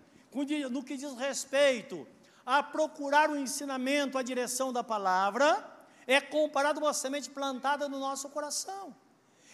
no 0.70 0.82
que 0.82 0.96
diz 0.96 1.14
respeito 1.14 2.06
a 2.44 2.62
procurar 2.62 3.30
o 3.30 3.36
ensinamento, 3.36 4.18
a 4.18 4.22
direção 4.22 4.72
da 4.72 4.82
palavra, 4.82 5.64
é 6.06 6.20
comparado 6.20 6.80
a 6.80 6.84
uma 6.84 6.94
semente 6.94 7.30
plantada 7.30 7.88
no 7.88 8.00
nosso 8.00 8.28
coração. 8.30 8.94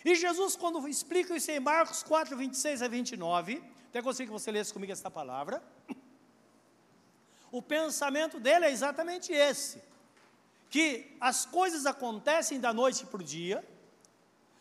E 0.05 0.15
Jesus, 0.15 0.57
quando 0.57 0.87
explica 0.89 1.37
isso 1.37 1.51
em 1.51 1.61
Marcos 1.61 2.03
4, 2.03 2.37
26 2.37 2.81
a 2.81 2.89
29, 2.89 3.63
até 3.89 4.01
gostaria 4.01 4.27
que 4.29 4.33
você 4.33 4.51
lesse 4.51 4.73
comigo 4.73 4.93
essa 4.93 5.11
palavra. 5.11 5.63
O 7.57 7.63
pensamento 7.63 8.39
dele 8.39 8.67
é 8.67 8.71
exatamente 8.71 9.33
esse: 9.33 9.83
que 10.69 11.17
as 11.21 11.47
coisas 11.47 11.87
acontecem 11.87 12.61
da 12.61 12.73
noite 12.73 13.07
para 13.07 13.21
o 13.21 13.25
dia, 13.25 13.65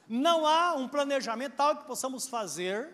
não 0.07 0.45
há 0.47 0.73
um 0.75 0.87
planejamento 0.87 1.55
tal 1.55 1.75
que 1.75 1.85
possamos 1.85 2.27
fazer, 2.27 2.89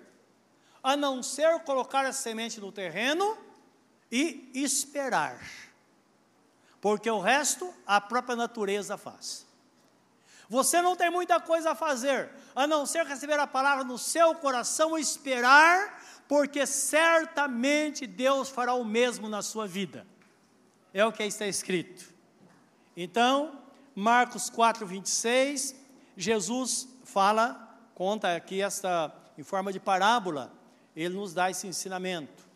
a 0.81 0.97
não 0.97 1.21
ser 1.21 1.59
colocar 1.59 2.05
a 2.05 2.13
semente 2.13 2.59
no 2.59 2.71
terreno 2.71 3.37
e 4.11 4.49
esperar 4.55 5.39
porque 6.81 7.09
o 7.09 7.19
resto 7.19 7.71
a 7.85 8.01
própria 8.01 8.35
natureza 8.35 8.97
faz. 8.97 9.45
Você 10.49 10.81
não 10.81 10.95
tem 10.95 11.09
muita 11.09 11.39
coisa 11.39 11.71
a 11.71 11.75
fazer, 11.75 12.29
a 12.53 12.67
não 12.67 12.85
ser 12.85 13.05
receber 13.05 13.39
a 13.39 13.47
palavra 13.47 13.83
no 13.85 13.97
seu 13.97 14.33
coração 14.35 14.97
e 14.97 15.01
esperar, 15.01 16.00
porque 16.31 16.65
certamente 16.65 18.07
Deus 18.07 18.47
fará 18.47 18.73
o 18.73 18.85
mesmo 18.85 19.27
na 19.27 19.41
sua 19.41 19.67
vida. 19.67 20.07
É 20.93 21.05
o 21.05 21.11
que 21.11 21.23
está 21.23 21.45
escrito. 21.45 22.13
Então, 22.95 23.61
Marcos 23.93 24.49
4, 24.49 24.87
26, 24.87 25.75
Jesus 26.15 26.87
fala, 27.03 27.77
conta 27.93 28.33
aqui 28.33 28.61
esta, 28.61 29.13
em 29.37 29.43
forma 29.43 29.73
de 29.73 29.79
parábola, 29.81 30.53
ele 30.95 31.15
nos 31.15 31.33
dá 31.33 31.51
esse 31.51 31.67
ensinamento. 31.67 32.49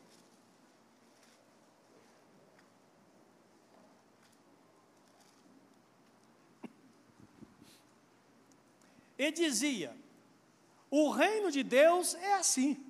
e 9.17 9.31
dizia: 9.31 9.93
O 10.89 11.09
reino 11.09 11.51
de 11.51 11.63
Deus 11.63 12.15
é 12.15 12.35
assim, 12.35 12.84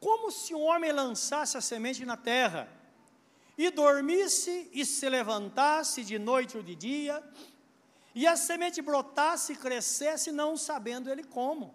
como 0.00 0.32
se 0.32 0.54
um 0.54 0.62
homem 0.62 0.90
lançasse 0.90 1.56
a 1.58 1.60
semente 1.60 2.04
na 2.06 2.16
terra, 2.16 2.68
e 3.56 3.70
dormisse 3.70 4.70
e 4.72 4.86
se 4.86 5.06
levantasse 5.06 6.02
de 6.02 6.18
noite 6.18 6.56
ou 6.56 6.62
de 6.62 6.74
dia, 6.74 7.22
e 8.14 8.26
a 8.26 8.34
semente 8.34 8.80
brotasse 8.80 9.52
e 9.52 9.56
crescesse, 9.56 10.32
não 10.32 10.56
sabendo 10.56 11.10
ele 11.10 11.22
como. 11.22 11.74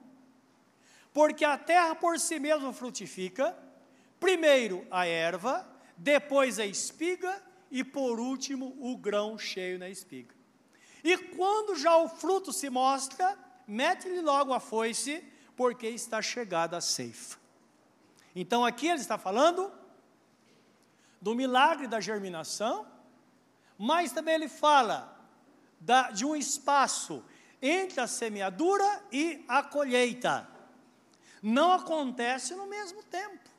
Porque 1.14 1.46
a 1.46 1.58
terra 1.58 1.94
por 1.94 2.20
si 2.20 2.40
mesma 2.40 2.74
frutifica, 2.74 3.56
primeiro 4.20 4.86
a 4.90 5.06
erva, 5.06 5.66
depois 5.96 6.60
a 6.60 6.66
espiga, 6.66 7.42
e 7.70 7.84
por 7.84 8.20
último 8.20 8.76
o 8.80 8.98
grão 8.98 9.38
cheio 9.38 9.78
na 9.78 9.90
espiga. 9.90 10.34
E 11.04 11.18
quando 11.18 11.76
já 11.76 11.96
o 11.98 12.10
fruto 12.10 12.52
se 12.52 12.70
mostra, 12.70 13.38
mete-lhe 13.68 14.22
logo 14.22 14.54
a 14.54 14.60
foice, 14.60 15.24
porque 15.56 15.88
está 15.88 16.22
chegada 16.22 16.78
a 16.78 16.82
ceifa. 16.82 17.45
Então 18.36 18.66
aqui 18.66 18.88
ele 18.88 19.00
está 19.00 19.18
falando 19.18 19.72
do 21.22 21.34
milagre 21.34 21.88
da 21.88 22.02
germinação, 22.02 22.86
mas 23.78 24.12
também 24.12 24.36
ele 24.36 24.50
fala 24.50 25.18
da, 25.80 26.12
de 26.12 26.26
um 26.26 26.36
espaço 26.36 27.24
entre 27.62 28.02
a 28.02 28.08
semeadura 28.08 29.04
e 29.12 29.44
a 29.48 29.64
colheita. 29.64 30.48
Não 31.42 31.72
acontece 31.72 32.54
no 32.56 32.68
mesmo 32.68 33.02
tempo. 33.04 33.50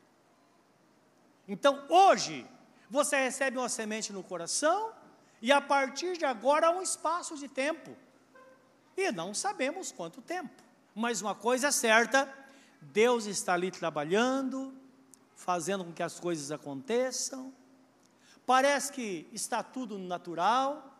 Então 1.47 1.85
hoje, 1.89 2.45
você 2.89 3.17
recebe 3.17 3.57
uma 3.57 3.69
semente 3.69 4.13
no 4.13 4.23
coração, 4.23 4.93
e 5.41 5.51
a 5.51 5.61
partir 5.61 6.17
de 6.17 6.25
agora 6.25 6.67
há 6.67 6.71
um 6.71 6.81
espaço 6.81 7.37
de 7.37 7.47
tempo 7.47 7.95
e 8.97 9.11
não 9.11 9.33
sabemos 9.33 9.91
quanto 9.91 10.21
tempo. 10.21 10.63
Mas 10.95 11.21
uma 11.21 11.35
coisa 11.35 11.67
é 11.67 11.71
certa: 11.71 12.27
Deus 12.93 13.25
está 13.25 13.53
ali 13.53 13.71
trabalhando, 13.71 14.73
fazendo 15.35 15.85
com 15.85 15.93
que 15.93 16.03
as 16.03 16.19
coisas 16.19 16.51
aconteçam. 16.51 17.53
Parece 18.45 18.91
que 18.91 19.27
está 19.31 19.61
tudo 19.61 19.97
natural, 19.99 20.97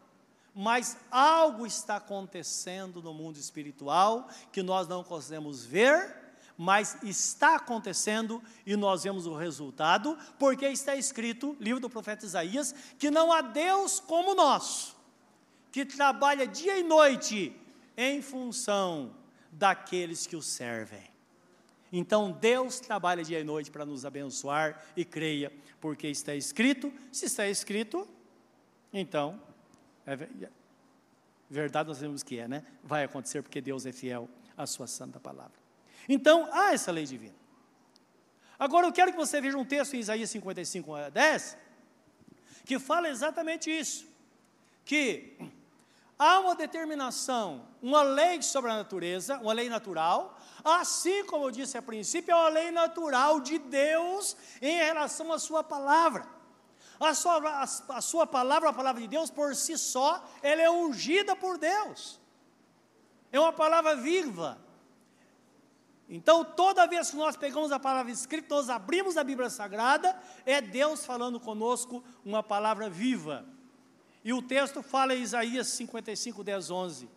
mas 0.54 0.98
algo 1.10 1.66
está 1.66 1.98
acontecendo 1.98 3.02
no 3.02 3.14
mundo 3.14 3.38
espiritual 3.38 4.28
que 4.52 4.62
nós 4.62 4.88
não 4.88 5.04
conseguimos 5.04 5.64
ver, 5.64 6.16
mas 6.58 6.98
está 7.04 7.56
acontecendo 7.56 8.42
e 8.66 8.76
nós 8.76 9.04
vemos 9.04 9.28
o 9.28 9.36
resultado, 9.36 10.18
porque 10.40 10.66
está 10.68 10.96
escrito, 10.96 11.56
livro 11.60 11.80
do 11.80 11.90
profeta 11.90 12.26
Isaías, 12.26 12.74
que 12.98 13.12
não 13.12 13.32
há 13.32 13.42
Deus 13.42 14.00
como 14.00 14.34
nós, 14.34 14.96
que 15.72 15.86
trabalha 15.86 16.48
dia 16.48 16.80
e 16.80 16.84
noite 16.84 17.56
em 17.96 18.22
função 18.22 19.16
daqueles 19.52 20.26
que 20.26 20.36
o 20.36 20.42
servem. 20.42 21.17
Então 21.92 22.32
Deus 22.32 22.80
trabalha 22.80 23.24
dia 23.24 23.40
e 23.40 23.44
noite 23.44 23.72
para 23.72 23.86
nos 23.86 24.06
abençoar 24.06 24.84
e 24.96 25.06
creia, 25.06 25.52
porque 25.80 26.08
está 26.08 26.36
escrito. 26.36 26.94
Se 27.12 27.26
está 27.26 27.48
escrito, 27.48 28.08
então, 28.92 29.42
é 30.06 30.16
verdade 31.50 31.90
nós 31.90 32.00
vemos 32.00 32.24
que 32.24 32.40
é, 32.40 32.48
né? 32.48 32.66
Vai 32.84 33.04
acontecer 33.04 33.42
porque 33.42 33.62
Deus 33.62 33.86
é 33.86 33.92
fiel 33.92 34.30
à 34.56 34.66
sua 34.66 34.88
santa 34.88 35.20
palavra. 35.20 35.54
Então, 36.10 36.50
há 36.52 36.74
essa 36.74 36.92
lei 36.92 37.06
divina. 37.06 37.36
Agora 38.60 38.88
eu 38.88 38.92
quero 38.92 39.12
que 39.12 39.18
você 39.18 39.40
veja 39.40 39.58
um 39.58 39.66
texto 39.66 39.94
em 39.94 40.00
Isaías 40.00 40.30
55, 40.30 41.12
10, 41.12 41.58
que 42.66 42.80
fala 42.80 43.08
exatamente 43.08 43.70
isso: 43.70 44.08
que 44.84 45.38
há 46.18 46.40
uma 46.40 46.56
determinação, 46.56 47.68
uma 47.82 48.02
lei 48.02 48.42
sobre 48.42 48.72
a 48.72 48.76
natureza, 48.76 49.38
uma 49.40 49.54
lei 49.54 49.70
natural, 49.70 50.38
assim 50.64 51.26
como 51.26 51.46
eu 51.46 51.52
disse 51.52 51.78
a 51.78 51.82
princípio, 51.82 52.32
é 52.32 52.36
uma 52.36 52.50
lei 52.50 52.72
natural 52.72 53.40
de 53.40 53.60
Deus 53.60 54.36
em 54.62 54.78
relação 54.78 55.32
à 55.32 55.40
sua 55.40 55.64
palavra. 55.64 56.28
A 57.00 57.14
sua, 57.14 57.38
a, 57.38 57.64
a 57.64 58.02
sua 58.02 58.26
palavra, 58.26 58.70
a 58.70 58.74
palavra 58.74 59.02
de 59.02 59.08
Deus, 59.08 59.30
por 59.30 59.56
si 59.56 59.78
só, 59.78 60.24
ela 60.42 60.62
é 60.62 60.70
ungida 60.70 61.36
por 61.36 61.58
Deus. 61.58 62.20
É 63.32 63.40
uma 63.40 63.54
palavra 63.54 63.96
viva. 63.96 64.58
Então, 66.10 66.44
toda 66.44 66.88
vez 66.88 67.12
que 67.12 67.18
nós 67.18 67.36
pegamos 67.36 67.72
a 67.72 67.80
palavra 67.80 68.12
escrita, 68.12 68.56
nós 68.56 68.70
abrimos 68.70 69.18
a 69.18 69.24
Bíblia 69.24 69.50
Sagrada, 69.50 70.18
é 70.46 70.60
Deus 70.62 71.06
falando 71.06 71.40
conosco 71.40 72.04
uma 72.26 72.42
palavra 72.42 72.90
viva. 72.90 73.46
E 74.28 74.34
o 74.34 74.42
texto 74.42 74.84
fala 74.84 75.16
em 75.16 75.22
Isaías 75.22 75.68
55, 75.70 76.44
10, 76.44 76.70
11. 76.70 77.10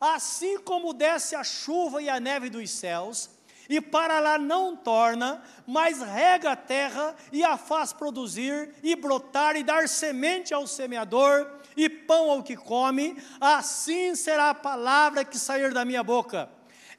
Assim 0.00 0.58
como 0.60 0.94
desce 0.94 1.36
a 1.36 1.44
chuva 1.44 2.00
e 2.00 2.08
a 2.08 2.18
neve 2.18 2.48
dos 2.48 2.70
céus, 2.70 3.28
e 3.68 3.78
para 3.78 4.18
lá 4.20 4.38
não 4.38 4.74
torna, 4.74 5.44
mas 5.66 6.00
rega 6.00 6.52
a 6.52 6.56
terra 6.56 7.14
e 7.30 7.44
a 7.44 7.58
faz 7.58 7.92
produzir, 7.92 8.74
e 8.82 8.96
brotar, 8.96 9.54
e 9.54 9.62
dar 9.62 9.86
semente 9.86 10.54
ao 10.54 10.66
semeador, 10.66 11.46
e 11.76 11.90
pão 11.90 12.30
ao 12.30 12.42
que 12.42 12.56
come, 12.56 13.22
assim 13.38 14.14
será 14.14 14.48
a 14.48 14.54
palavra 14.54 15.26
que 15.26 15.38
sair 15.38 15.74
da 15.74 15.84
minha 15.84 16.02
boca. 16.02 16.48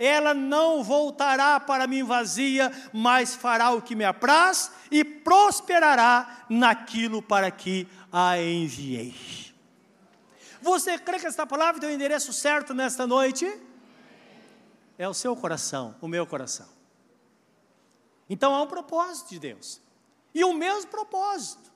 Ela 0.03 0.33
não 0.33 0.83
voltará 0.83 1.59
para 1.59 1.85
mim 1.85 2.01
vazia, 2.01 2.71
mas 2.91 3.35
fará 3.35 3.69
o 3.69 3.83
que 3.83 3.93
me 3.93 4.03
apraz 4.03 4.71
e 4.89 5.05
prosperará 5.05 6.43
naquilo 6.49 7.21
para 7.21 7.51
que 7.51 7.87
a 8.11 8.35
enviei. 8.41 9.13
Você 10.59 10.97
crê 10.97 11.19
que 11.19 11.27
esta 11.27 11.45
palavra 11.45 11.79
tem 11.79 11.87
o 11.87 11.93
endereço 11.93 12.33
certo 12.33 12.73
nesta 12.73 13.05
noite? 13.05 13.45
É 14.97 15.07
o 15.07 15.13
seu 15.13 15.35
coração, 15.35 15.93
o 16.01 16.07
meu 16.07 16.25
coração. 16.25 16.67
Então 18.27 18.55
há 18.55 18.63
um 18.63 18.67
propósito 18.67 19.29
de 19.29 19.37
Deus. 19.37 19.79
E 20.33 20.43
o 20.43 20.51
mesmo 20.51 20.89
propósito. 20.89 21.71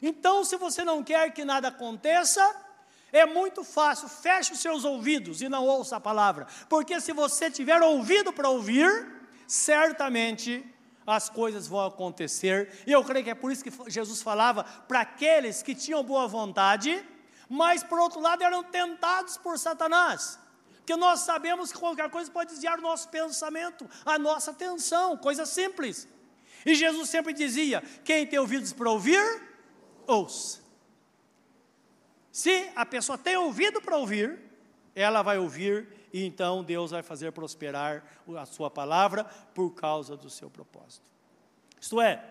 Então, 0.00 0.44
se 0.46 0.56
você 0.56 0.82
não 0.82 1.04
quer 1.04 1.30
que 1.34 1.44
nada 1.44 1.68
aconteça, 1.68 2.63
é 3.14 3.24
muito 3.24 3.62
fácil, 3.62 4.08
feche 4.08 4.52
os 4.52 4.58
seus 4.58 4.84
ouvidos 4.84 5.40
e 5.40 5.48
não 5.48 5.64
ouça 5.64 5.96
a 5.96 6.00
palavra, 6.00 6.48
porque 6.68 7.00
se 7.00 7.12
você 7.12 7.48
tiver 7.48 7.80
ouvido 7.80 8.32
para 8.32 8.48
ouvir, 8.48 8.90
certamente 9.46 10.64
as 11.06 11.28
coisas 11.28 11.68
vão 11.68 11.86
acontecer. 11.86 12.82
E 12.84 12.90
eu 12.90 13.04
creio 13.04 13.24
que 13.24 13.30
é 13.30 13.34
por 13.34 13.52
isso 13.52 13.62
que 13.62 13.72
Jesus 13.88 14.20
falava 14.20 14.64
para 14.64 15.02
aqueles 15.02 15.62
que 15.62 15.76
tinham 15.76 16.02
boa 16.02 16.26
vontade, 16.26 17.06
mas 17.48 17.84
por 17.84 18.00
outro 18.00 18.20
lado 18.20 18.42
eram 18.42 18.64
tentados 18.64 19.36
por 19.36 19.58
Satanás. 19.60 20.38
Porque 20.78 20.96
nós 20.96 21.20
sabemos 21.20 21.70
que 21.70 21.78
qualquer 21.78 22.10
coisa 22.10 22.28
pode 22.30 22.50
desviar 22.50 22.80
o 22.80 22.82
nosso 22.82 23.08
pensamento, 23.10 23.88
a 24.04 24.18
nossa 24.18 24.50
atenção, 24.50 25.16
coisa 25.16 25.46
simples. 25.46 26.08
E 26.66 26.74
Jesus 26.74 27.08
sempre 27.08 27.32
dizia: 27.32 27.80
quem 28.02 28.26
tem 28.26 28.40
ouvidos 28.40 28.72
para 28.72 28.90
ouvir, 28.90 29.22
ouça. 30.06 30.63
Se 32.34 32.68
a 32.74 32.84
pessoa 32.84 33.16
tem 33.16 33.36
ouvido 33.36 33.80
para 33.80 33.96
ouvir, 33.96 34.40
ela 34.92 35.22
vai 35.22 35.38
ouvir 35.38 35.86
e 36.12 36.24
então 36.24 36.64
Deus 36.64 36.90
vai 36.90 37.00
fazer 37.00 37.30
prosperar 37.30 38.02
a 38.36 38.44
sua 38.44 38.68
palavra 38.68 39.22
por 39.54 39.70
causa 39.70 40.16
do 40.16 40.28
seu 40.28 40.50
propósito. 40.50 41.04
Isto 41.80 42.00
é, 42.00 42.24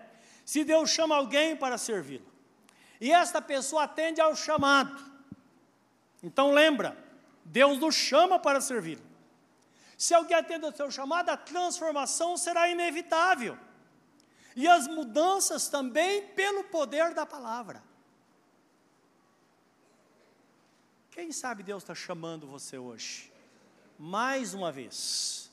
se 0.44 0.62
Deus 0.62 0.90
chama 0.90 1.16
alguém 1.16 1.56
para 1.56 1.78
servi-lo, 1.78 2.30
e 3.00 3.10
esta 3.10 3.40
pessoa 3.40 3.84
atende 3.84 4.20
ao 4.20 4.36
chamado, 4.36 5.02
então 6.22 6.52
lembra, 6.52 6.98
Deus 7.42 7.78
nos 7.78 7.94
chama 7.94 8.38
para 8.38 8.60
servi-lo. 8.60 9.06
Se 9.96 10.12
alguém 10.12 10.36
atende 10.36 10.66
ao 10.66 10.76
seu 10.76 10.90
chamado, 10.90 11.30
a 11.30 11.36
transformação 11.38 12.36
será 12.36 12.68
inevitável. 12.68 13.56
E 14.54 14.68
as 14.68 14.86
mudanças 14.86 15.66
também 15.66 16.26
pelo 16.26 16.64
poder 16.64 17.14
da 17.14 17.24
palavra. 17.24 17.82
Quem 21.14 21.30
sabe 21.30 21.62
Deus 21.62 21.84
está 21.84 21.94
chamando 21.94 22.44
você 22.44 22.76
hoje? 22.76 23.32
mais 23.98 24.54
uma 24.54 24.72
vez. 24.72 25.50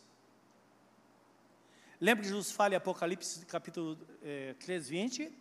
Lembra 1.99 2.23
que 2.23 2.29
Jesus 2.29 2.51
fala 2.51 2.73
em 2.73 2.77
Apocalipse 2.77 3.45
capítulo 3.45 3.97
é, 4.23 4.55
3, 4.59 4.89
20? 4.89 5.31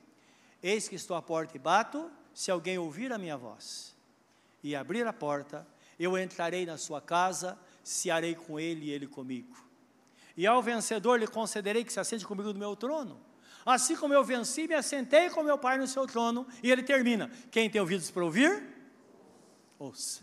Eis 0.62 0.88
que 0.88 0.94
estou 0.94 1.16
à 1.16 1.22
porta 1.22 1.56
e 1.56 1.59
bato, 1.59 2.11
se 2.35 2.50
alguém 2.50 2.76
ouvir 2.76 3.12
a 3.12 3.18
minha 3.18 3.37
voz 3.37 3.96
e 4.62 4.76
abrir 4.76 5.06
a 5.06 5.12
porta, 5.12 5.66
eu 5.98 6.18
entrarei 6.18 6.66
na 6.66 6.76
sua 6.76 7.00
casa, 7.00 7.59
cearei 7.83 8.35
com 8.35 8.61
ele 8.61 8.87
e 8.87 8.90
ele 8.90 9.06
comigo. 9.06 9.56
E 10.37 10.46
ao 10.46 10.62
vencedor 10.62 11.18
lhe 11.18 11.26
concederei 11.26 11.83
que 11.83 11.92
se 11.92 11.98
assente 11.98 12.26
comigo 12.26 12.52
no 12.52 12.59
meu 12.59 12.76
trono. 12.76 13.18
Assim 13.64 13.96
como 13.96 14.12
eu 14.12 14.22
venci, 14.22 14.68
me 14.68 14.74
assentei 14.74 15.30
com 15.30 15.42
meu 15.42 15.56
Pai 15.56 15.78
no 15.78 15.87
seu 15.87 16.06
trono. 16.06 16.46
E 16.62 16.70
ele 16.70 16.83
termina: 16.83 17.30
Quem 17.50 17.68
tem 17.68 17.80
ouvidos 17.80 18.11
para 18.11 18.24
ouvir, 18.24 18.62
ouça. 19.81 20.23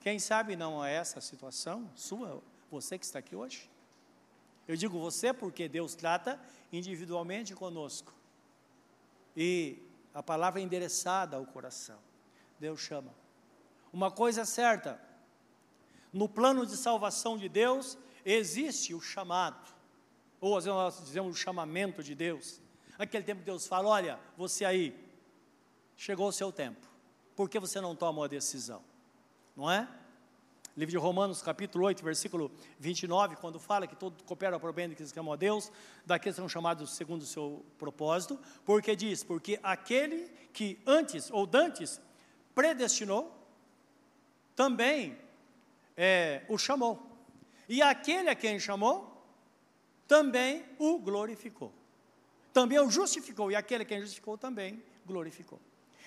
Quem 0.00 0.18
sabe 0.18 0.54
não 0.54 0.84
é 0.84 0.94
essa 0.94 1.18
a 1.18 1.22
situação 1.22 1.90
sua, 1.96 2.42
você 2.70 2.98
que 2.98 3.06
está 3.06 3.18
aqui 3.18 3.34
hoje? 3.34 3.70
Eu 4.68 4.76
digo 4.76 4.98
você 4.98 5.32
porque 5.32 5.66
Deus 5.66 5.94
trata 5.94 6.38
individualmente 6.70 7.54
conosco. 7.54 8.12
E 9.36 9.78
a 10.12 10.22
palavra 10.22 10.60
é 10.60 10.62
endereçada 10.62 11.36
ao 11.36 11.46
coração. 11.46 11.98
Deus 12.60 12.80
chama. 12.80 13.12
Uma 13.92 14.10
coisa 14.10 14.42
é 14.42 14.44
certa: 14.44 15.00
no 16.12 16.28
plano 16.28 16.66
de 16.66 16.76
salvação 16.76 17.36
de 17.36 17.48
Deus 17.48 17.98
existe 18.24 18.94
o 18.94 19.00
chamado, 19.00 19.74
ou 20.40 20.56
às 20.56 20.64
vezes 20.64 20.78
nós 20.78 21.00
dizemos 21.00 21.34
o 21.34 21.38
chamamento 21.38 22.02
de 22.02 22.14
Deus. 22.14 22.60
Aquele 22.98 23.24
tempo 23.24 23.40
que 23.40 23.46
Deus 23.46 23.66
fala: 23.66 23.88
olha, 23.88 24.20
você 24.36 24.64
aí, 24.64 24.94
chegou 25.96 26.28
o 26.28 26.32
seu 26.32 26.52
tempo, 26.52 26.86
por 27.34 27.48
que 27.48 27.58
você 27.58 27.80
não 27.80 27.94
toma 27.94 28.20
uma 28.20 28.28
decisão? 28.28 28.82
não 29.56 29.70
é? 29.70 29.88
Livro 30.76 30.90
de 30.90 30.96
Romanos, 30.96 31.40
capítulo 31.40 31.84
8, 31.84 32.02
versículo 32.02 32.50
29, 32.80 33.36
quando 33.36 33.60
fala 33.60 33.86
que 33.86 33.94
todo 33.94 34.20
coopera 34.24 34.58
para 34.58 34.68
o 34.68 34.72
bem 34.72 34.88
daqueles 34.88 35.12
que 35.12 35.18
amam 35.20 35.32
a 35.32 35.36
Deus, 35.36 35.70
daqueles 36.04 36.34
que 36.34 36.40
são 36.40 36.48
chamados 36.48 36.96
segundo 36.96 37.22
o 37.22 37.26
seu 37.26 37.64
propósito, 37.78 38.38
porque 38.64 38.96
diz, 38.96 39.22
porque 39.22 39.60
aquele 39.62 40.28
que 40.52 40.80
antes, 40.84 41.30
ou 41.30 41.46
dantes, 41.46 42.00
predestinou, 42.56 43.32
também 44.56 45.16
é, 45.96 46.42
o 46.48 46.58
chamou. 46.58 47.00
E 47.68 47.80
aquele 47.80 48.28
a 48.28 48.34
quem 48.34 48.58
chamou, 48.58 49.24
também 50.08 50.64
o 50.76 50.98
glorificou. 50.98 51.72
Também 52.52 52.80
o 52.80 52.90
justificou, 52.90 53.50
e 53.50 53.54
aquele 53.54 53.84
a 53.84 53.86
quem 53.86 54.00
justificou 54.00 54.36
também 54.36 54.82
glorificou. 55.06 55.60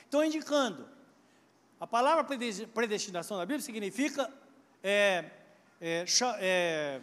Então, 0.07 0.21
indicando 0.23 0.96
a 1.79 1.85
palavra 1.85 2.23
predestinação 2.23 3.37
na 3.37 3.45
Bíblia 3.45 3.61
significa 3.61 4.31
é, 4.83 5.25
é, 5.79 6.05
é, 6.39 7.01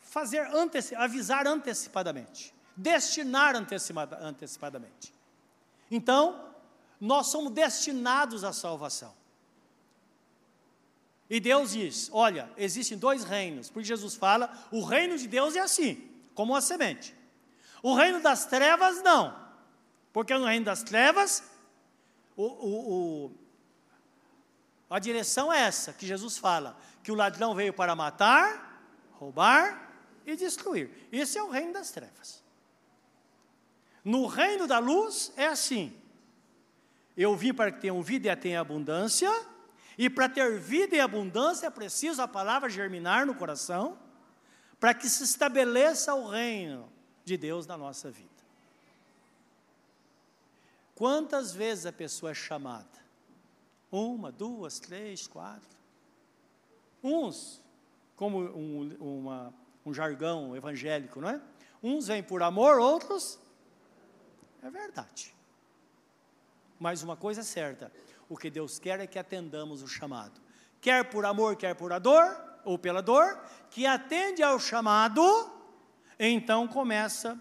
fazer 0.00 0.46
anteci 0.54 0.94
avisar 0.94 1.46
antecipadamente, 1.48 2.54
destinar 2.76 3.56
antecipadamente. 3.56 5.12
Então, 5.90 6.48
nós 7.00 7.26
somos 7.26 7.52
destinados 7.52 8.44
à 8.44 8.52
salvação. 8.52 9.12
E 11.28 11.40
Deus 11.40 11.72
diz: 11.72 12.08
olha, 12.12 12.48
existem 12.56 12.96
dois 12.96 13.24
reinos, 13.24 13.68
porque 13.68 13.88
Jesus 13.88 14.14
fala: 14.14 14.52
o 14.70 14.84
reino 14.84 15.18
de 15.18 15.26
Deus 15.26 15.56
é 15.56 15.60
assim, 15.60 16.08
como 16.34 16.52
uma 16.52 16.60
semente. 16.60 17.14
O 17.82 17.94
reino 17.94 18.20
das 18.20 18.46
trevas, 18.46 19.02
não, 19.02 19.36
porque 20.12 20.32
no 20.38 20.44
reino 20.46 20.64
das 20.64 20.84
trevas 20.84 21.42
o, 22.36 22.44
o, 22.44 23.26
o, 23.26 23.32
a 24.90 24.98
direção 24.98 25.52
é 25.52 25.60
essa 25.60 25.92
que 25.92 26.06
Jesus 26.06 26.36
fala: 26.36 26.76
que 27.02 27.12
o 27.12 27.14
ladrão 27.14 27.54
veio 27.54 27.72
para 27.72 27.94
matar, 27.94 28.82
roubar 29.12 29.92
e 30.26 30.36
destruir. 30.36 30.90
Esse 31.12 31.38
é 31.38 31.42
o 31.42 31.50
reino 31.50 31.72
das 31.72 31.90
trevas. 31.90 32.42
No 34.04 34.26
reino 34.26 34.66
da 34.66 34.78
luz 34.78 35.32
é 35.36 35.46
assim: 35.46 35.96
eu 37.16 37.36
vim 37.36 37.54
para 37.54 37.70
que 37.70 37.80
tenham 37.80 38.02
vida 38.02 38.26
e 38.26 38.30
a 38.30 38.36
tenham 38.36 38.60
abundância, 38.60 39.30
e 39.96 40.10
para 40.10 40.28
ter 40.28 40.58
vida 40.58 40.96
e 40.96 41.00
abundância 41.00 41.66
é 41.68 41.70
preciso 41.70 42.20
a 42.20 42.28
palavra 42.28 42.68
germinar 42.68 43.24
no 43.24 43.34
coração, 43.34 43.96
para 44.80 44.92
que 44.92 45.08
se 45.08 45.22
estabeleça 45.22 46.14
o 46.14 46.28
reino 46.28 46.92
de 47.24 47.36
Deus 47.36 47.66
na 47.66 47.76
nossa 47.76 48.10
vida. 48.10 48.33
Quantas 50.94 51.52
vezes 51.52 51.86
a 51.86 51.92
pessoa 51.92 52.32
é 52.32 52.34
chamada? 52.34 53.04
Uma, 53.90 54.30
duas, 54.30 54.78
três, 54.78 55.26
quatro. 55.26 55.76
Uns, 57.02 57.60
como 58.16 58.38
um, 58.38 58.96
uma, 59.00 59.54
um 59.84 59.92
jargão 59.92 60.56
evangélico, 60.56 61.20
não 61.20 61.28
é? 61.28 61.40
Uns 61.82 62.06
vêm 62.06 62.22
por 62.22 62.42
amor, 62.42 62.78
outros. 62.78 63.38
É 64.62 64.70
verdade. 64.70 65.34
Mas 66.78 67.02
uma 67.02 67.16
coisa 67.16 67.40
é 67.40 67.44
certa: 67.44 67.92
o 68.28 68.36
que 68.36 68.50
Deus 68.50 68.78
quer 68.78 69.00
é 69.00 69.06
que 69.06 69.18
atendamos 69.18 69.82
o 69.82 69.88
chamado. 69.88 70.40
Quer 70.80 71.10
por 71.10 71.24
amor, 71.24 71.56
quer 71.56 71.74
por 71.74 71.98
dor, 72.00 72.36
ou 72.64 72.78
pela 72.78 73.02
dor, 73.02 73.38
que 73.70 73.86
atende 73.86 74.42
ao 74.42 74.58
chamado, 74.58 75.22
então 76.18 76.66
começa 76.66 77.40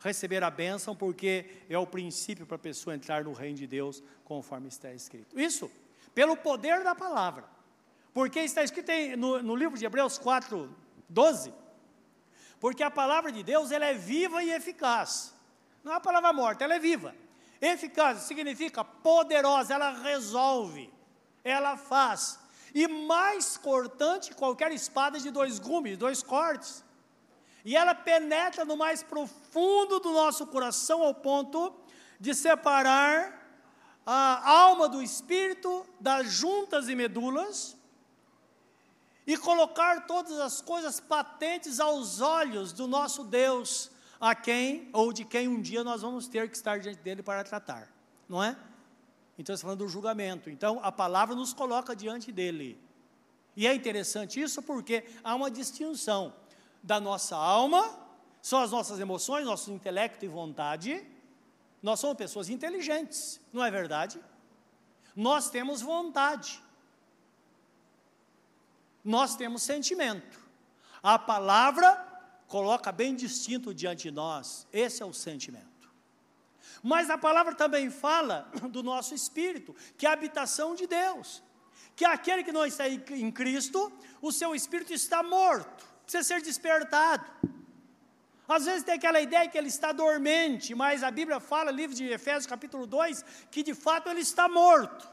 receber 0.00 0.42
a 0.42 0.50
bênção, 0.50 0.96
porque 0.96 1.46
é 1.68 1.78
o 1.78 1.86
princípio 1.86 2.46
para 2.46 2.56
a 2.56 2.58
pessoa 2.58 2.94
entrar 2.94 3.24
no 3.24 3.32
reino 3.32 3.56
de 3.56 3.66
Deus, 3.66 4.02
conforme 4.24 4.68
está 4.68 4.92
escrito. 4.92 5.38
Isso, 5.38 5.70
pelo 6.14 6.36
poder 6.36 6.82
da 6.82 6.94
palavra. 6.94 7.44
Porque 8.12 8.40
está 8.40 8.64
escrito 8.64 8.90
no, 9.16 9.42
no 9.42 9.54
livro 9.54 9.78
de 9.78 9.84
Hebreus 9.84 10.18
4, 10.18 10.74
12, 11.08 11.52
porque 12.58 12.82
a 12.82 12.90
palavra 12.90 13.30
de 13.30 13.42
Deus 13.42 13.70
ela 13.70 13.86
é 13.86 13.94
viva 13.94 14.42
e 14.42 14.50
eficaz. 14.50 15.34
Não 15.84 15.92
é 15.92 15.96
a 15.96 16.00
palavra 16.00 16.32
morta, 16.32 16.64
ela 16.64 16.74
é 16.74 16.78
viva. 16.78 17.14
Eficaz 17.60 18.20
significa 18.22 18.82
poderosa, 18.82 19.74
ela 19.74 19.90
resolve, 20.02 20.92
ela 21.44 21.76
faz. 21.76 22.38
E 22.74 22.86
mais 22.88 23.56
cortante 23.56 24.34
qualquer 24.34 24.72
espada 24.72 25.18
de 25.18 25.30
dois 25.30 25.58
gumes, 25.58 25.98
dois 25.98 26.22
cortes. 26.22 26.84
E 27.64 27.76
ela 27.76 27.94
penetra 27.94 28.64
no 28.64 28.76
mais 28.76 29.02
profundo 29.02 30.00
do 30.00 30.10
nosso 30.12 30.46
coração 30.46 31.02
ao 31.02 31.14
ponto 31.14 31.74
de 32.18 32.34
separar 32.34 33.38
a 34.04 34.50
alma 34.50 34.88
do 34.88 35.02
espírito 35.02 35.86
das 35.98 36.30
juntas 36.32 36.88
e 36.88 36.94
medulas 36.94 37.76
e 39.26 39.36
colocar 39.36 40.06
todas 40.06 40.38
as 40.40 40.60
coisas 40.60 40.98
patentes 40.98 41.78
aos 41.78 42.20
olhos 42.20 42.72
do 42.72 42.86
nosso 42.86 43.22
Deus, 43.22 43.90
a 44.20 44.34
quem 44.34 44.88
ou 44.92 45.12
de 45.12 45.24
quem 45.24 45.46
um 45.46 45.60
dia 45.60 45.84
nós 45.84 46.02
vamos 46.02 46.26
ter 46.26 46.48
que 46.48 46.56
estar 46.56 46.80
diante 46.80 46.98
dele 47.00 47.22
para 47.22 47.44
tratar, 47.44 47.88
não 48.28 48.42
é? 48.42 48.56
Então, 49.38 49.54
está 49.54 49.64
falando 49.64 49.78
do 49.78 49.88
julgamento. 49.88 50.50
Então, 50.50 50.80
a 50.82 50.92
palavra 50.92 51.34
nos 51.34 51.54
coloca 51.54 51.96
diante 51.96 52.30
dele. 52.30 52.78
E 53.56 53.66
é 53.66 53.74
interessante 53.74 54.38
isso 54.40 54.62
porque 54.62 55.04
há 55.24 55.34
uma 55.34 55.50
distinção 55.50 56.34
da 56.82 57.00
nossa 57.00 57.36
alma, 57.36 57.98
são 58.42 58.60
as 58.60 58.70
nossas 58.70 58.98
emoções, 58.98 59.44
nosso 59.44 59.70
intelecto 59.70 60.24
e 60.24 60.28
vontade. 60.28 61.06
Nós 61.82 62.00
somos 62.00 62.16
pessoas 62.16 62.48
inteligentes, 62.48 63.40
não 63.52 63.64
é 63.64 63.70
verdade? 63.70 64.20
Nós 65.14 65.50
temos 65.50 65.82
vontade. 65.82 66.62
Nós 69.04 69.34
temos 69.36 69.62
sentimento. 69.62 70.38
A 71.02 71.18
palavra 71.18 72.06
coloca 72.46 72.92
bem 72.92 73.14
distinto 73.14 73.72
diante 73.72 74.04
de 74.04 74.10
nós. 74.10 74.66
Esse 74.72 75.02
é 75.02 75.06
o 75.06 75.12
sentimento. 75.12 75.70
Mas 76.82 77.10
a 77.10 77.18
palavra 77.18 77.54
também 77.54 77.90
fala 77.90 78.50
do 78.70 78.82
nosso 78.82 79.14
espírito, 79.14 79.74
que 79.96 80.06
é 80.06 80.10
a 80.10 80.12
habitação 80.12 80.74
de 80.74 80.86
Deus. 80.86 81.42
Que 81.96 82.04
aquele 82.04 82.42
que 82.42 82.52
não 82.52 82.64
está 82.64 82.88
em 82.88 83.30
Cristo, 83.30 83.92
o 84.22 84.32
seu 84.32 84.54
espírito 84.54 84.92
está 84.92 85.22
morto, 85.22 85.84
precisa 86.10 86.24
ser 86.24 86.42
despertado. 86.42 87.24
Às 88.48 88.64
vezes 88.64 88.82
tem 88.82 88.96
aquela 88.96 89.20
ideia 89.20 89.48
que 89.48 89.56
ele 89.56 89.68
está 89.68 89.92
dormente, 89.92 90.74
mas 90.74 91.04
a 91.04 91.10
Bíblia 91.10 91.38
fala, 91.38 91.70
livro 91.70 91.94
de 91.94 92.04
Efésios, 92.04 92.46
capítulo 92.46 92.84
2, 92.84 93.24
que 93.48 93.62
de 93.62 93.74
fato 93.74 94.08
ele 94.08 94.20
está 94.20 94.48
morto. 94.48 95.08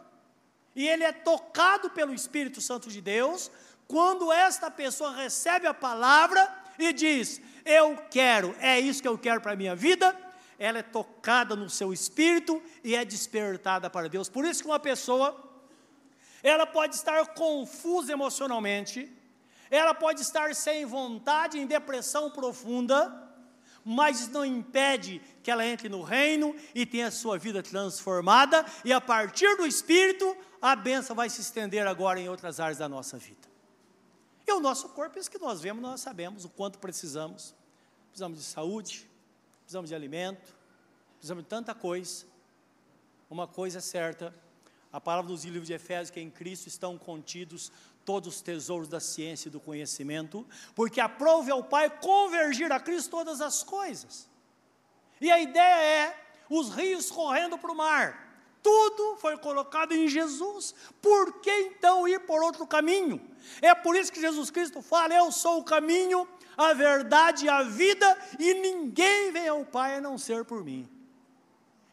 E 0.76 0.88
ele 0.88 1.04
é 1.04 1.12
tocado 1.12 1.92
pelo 1.92 2.16
Espírito 2.16 2.60
Santo 2.62 2.90
de 2.90 3.00
Deus, 3.00 3.52
quando 3.88 4.34
esta 4.34 4.72
pessoa 4.72 5.16
recebe 5.16 5.68
a 5.68 5.74
palavra 5.74 6.42
e 6.80 6.92
diz: 6.92 7.40
Eu 7.64 7.96
quero, 8.10 8.56
é 8.60 8.80
isso 8.80 9.02
que 9.02 9.08
eu 9.08 9.18
quero 9.20 9.40
para 9.40 9.54
a 9.54 9.56
minha 9.56 9.76
vida, 9.76 10.16
ela 10.58 10.80
é 10.80 10.84
tocada 10.84 11.56
no 11.56 11.70
seu 11.70 11.94
espírito 11.94 12.62
e 12.84 12.96
é 12.96 13.06
despertada 13.06 13.88
para 13.88 14.10
Deus. 14.10 14.30
Por 14.30 14.46
isso 14.46 14.64
que 14.64 14.70
uma 14.70 14.80
pessoa, 14.80 15.28
ela 16.42 16.66
pode 16.66 16.96
estar 16.96 17.24
confusa 17.28 18.12
emocionalmente, 18.12 19.16
ela 19.70 19.94
pode 19.94 20.22
estar 20.22 20.54
sem 20.56 20.86
vontade, 20.86 21.60
em 21.60 21.66
depressão 21.66 22.30
profunda, 22.30 23.28
mas 23.84 24.28
não 24.28 24.46
impede 24.46 25.22
que 25.42 25.50
ela 25.50 25.66
entre 25.66 25.88
no 25.88 26.02
reino 26.02 26.56
e 26.76 26.86
tenha 26.86 27.08
a 27.08 27.12
sua 27.12 27.38
vida 27.38 27.64
transformada, 27.64 28.66
e 28.84 28.92
a 28.92 29.00
partir 29.00 29.56
do 29.56 29.66
Espírito, 29.66 30.36
a 30.62 30.76
bênção 30.76 31.16
vai 31.16 31.30
se 31.30 31.42
estender 31.42 31.88
agora 31.88 32.20
em 32.20 32.28
outras 32.28 32.60
áreas 32.60 32.80
da 32.80 32.90
nossa 32.90 33.18
vida. 33.18 33.48
E 34.46 34.52
o 34.52 34.60
nosso 34.60 34.90
corpo, 34.90 35.20
isso 35.20 35.30
que 35.30 35.40
nós 35.40 35.62
vemos, 35.62 35.82
nós 35.82 36.02
sabemos 36.02 36.46
o 36.46 36.50
quanto 36.50 36.80
precisamos. 36.80 37.54
Precisamos 38.10 38.40
de 38.40 38.46
saúde, 38.46 39.08
precisamos 39.60 39.90
de 39.90 39.96
alimento, 39.96 40.56
precisamos 41.16 41.44
de 41.44 41.50
tanta 41.50 41.76
coisa. 41.76 42.26
Uma 43.30 43.46
coisa 43.46 43.80
é 43.80 43.82
certa, 43.82 44.34
a 44.92 45.02
palavra 45.02 45.30
dos 45.30 45.44
livros 45.44 45.68
de 45.68 45.74
Efésios, 45.74 46.10
que 46.10 46.20
em 46.20 46.30
Cristo 46.30 46.68
estão 46.68 46.98
contidos 46.98 47.72
todos 48.08 48.36
os 48.36 48.42
tesouros 48.42 48.88
da 48.88 49.02
ciência 49.02 49.50
e 49.50 49.52
do 49.52 49.60
conhecimento, 49.60 50.48
porque 50.74 51.02
aprove 51.02 51.52
ao 51.52 51.62
Pai 51.62 51.90
convergir 51.90 52.72
a 52.72 52.80
Cristo 52.80 53.10
todas 53.10 53.42
as 53.42 53.64
coisas. 53.64 54.30
E 55.20 55.30
a 55.30 55.42
ideia 55.42 56.06
é 56.06 56.26
os 56.50 56.70
rios 56.70 57.12
correndo 57.12 57.58
para 57.58 57.70
o 57.70 57.76
mar. 57.76 58.26
Tudo 58.64 59.18
foi 59.18 59.38
colocado 59.38 59.92
em 59.92 60.08
Jesus. 60.08 60.74
Por 61.02 61.42
que 61.42 61.52
então 61.52 62.08
ir 62.08 62.22
por 62.22 62.42
outro 62.42 62.66
caminho? 62.66 63.20
É 63.62 63.76
por 63.76 63.94
isso 63.94 64.10
que 64.10 64.22
Jesus 64.22 64.50
Cristo 64.50 64.82
fala: 64.82 65.14
Eu 65.14 65.30
sou 65.30 65.60
o 65.60 65.66
caminho, 65.66 66.26
a 66.56 66.72
verdade 66.72 67.48
e 67.48 67.50
a 67.50 67.62
vida, 67.64 68.18
e 68.40 68.54
ninguém 68.54 69.34
vem 69.34 69.50
ao 69.50 69.66
Pai 69.66 69.98
a 69.98 70.02
não 70.02 70.18
ser 70.18 70.46
por 70.46 70.64
mim. 70.64 70.90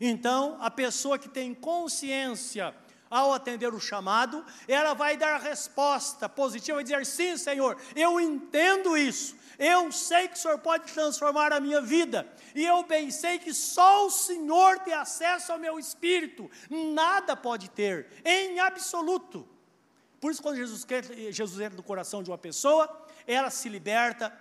Então, 0.01 0.57
a 0.61 0.71
pessoa 0.71 1.19
que 1.19 1.29
tem 1.29 1.53
consciência 1.53 2.73
ao 3.15 3.33
atender 3.33 3.73
o 3.73 3.79
chamado, 3.79 4.45
ela 4.67 4.93
vai 4.93 5.17
dar 5.17 5.41
resposta 5.41 6.29
positiva, 6.29 6.79
vai 6.79 6.83
dizer: 6.83 7.07
sim, 7.07 7.37
Senhor, 7.37 7.81
eu 7.95 8.21
entendo 8.21 8.97
isso, 8.97 9.37
eu 9.57 9.93
sei 9.93 10.27
que 10.27 10.35
o 10.35 10.37
Senhor 10.37 10.59
pode 10.59 10.93
transformar 10.93 11.53
a 11.53 11.61
minha 11.61 11.81
vida, 11.81 12.27
e 12.57 12.65
eu 12.65 12.83
bem 12.83 13.13
sei 13.13 13.39
que 13.39 13.55
só 13.55 14.05
o 14.07 14.11
Senhor 14.11 14.81
tem 14.81 14.93
acesso 14.93 15.53
ao 15.53 15.61
meu 15.61 15.79
espírito, 15.79 16.51
nada 16.69 17.37
pode 17.37 17.71
ter, 17.71 18.09
em 18.25 18.59
absoluto. 18.59 19.49
Por 20.21 20.33
isso, 20.33 20.43
quando 20.43 20.57
Jesus, 20.57 20.85
Jesus 21.31 21.61
entra 21.61 21.77
no 21.77 21.85
coração 21.85 22.21
de 22.21 22.31
uma 22.31 22.39
pessoa, 22.39 22.91
ela 23.29 23.49
se 23.49 23.69
liberta 23.69 24.37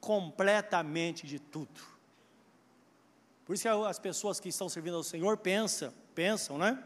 completamente 0.00 1.26
de 1.26 1.38
tudo. 1.38 1.78
Por 3.44 3.52
isso 3.52 3.64
que 3.64 3.68
as 3.68 3.98
pessoas 3.98 4.40
que 4.40 4.48
estão 4.48 4.70
servindo 4.70 4.96
ao 4.96 5.02
Senhor 5.02 5.36
pensam, 5.36 5.92
pensam, 6.14 6.56
né? 6.56 6.82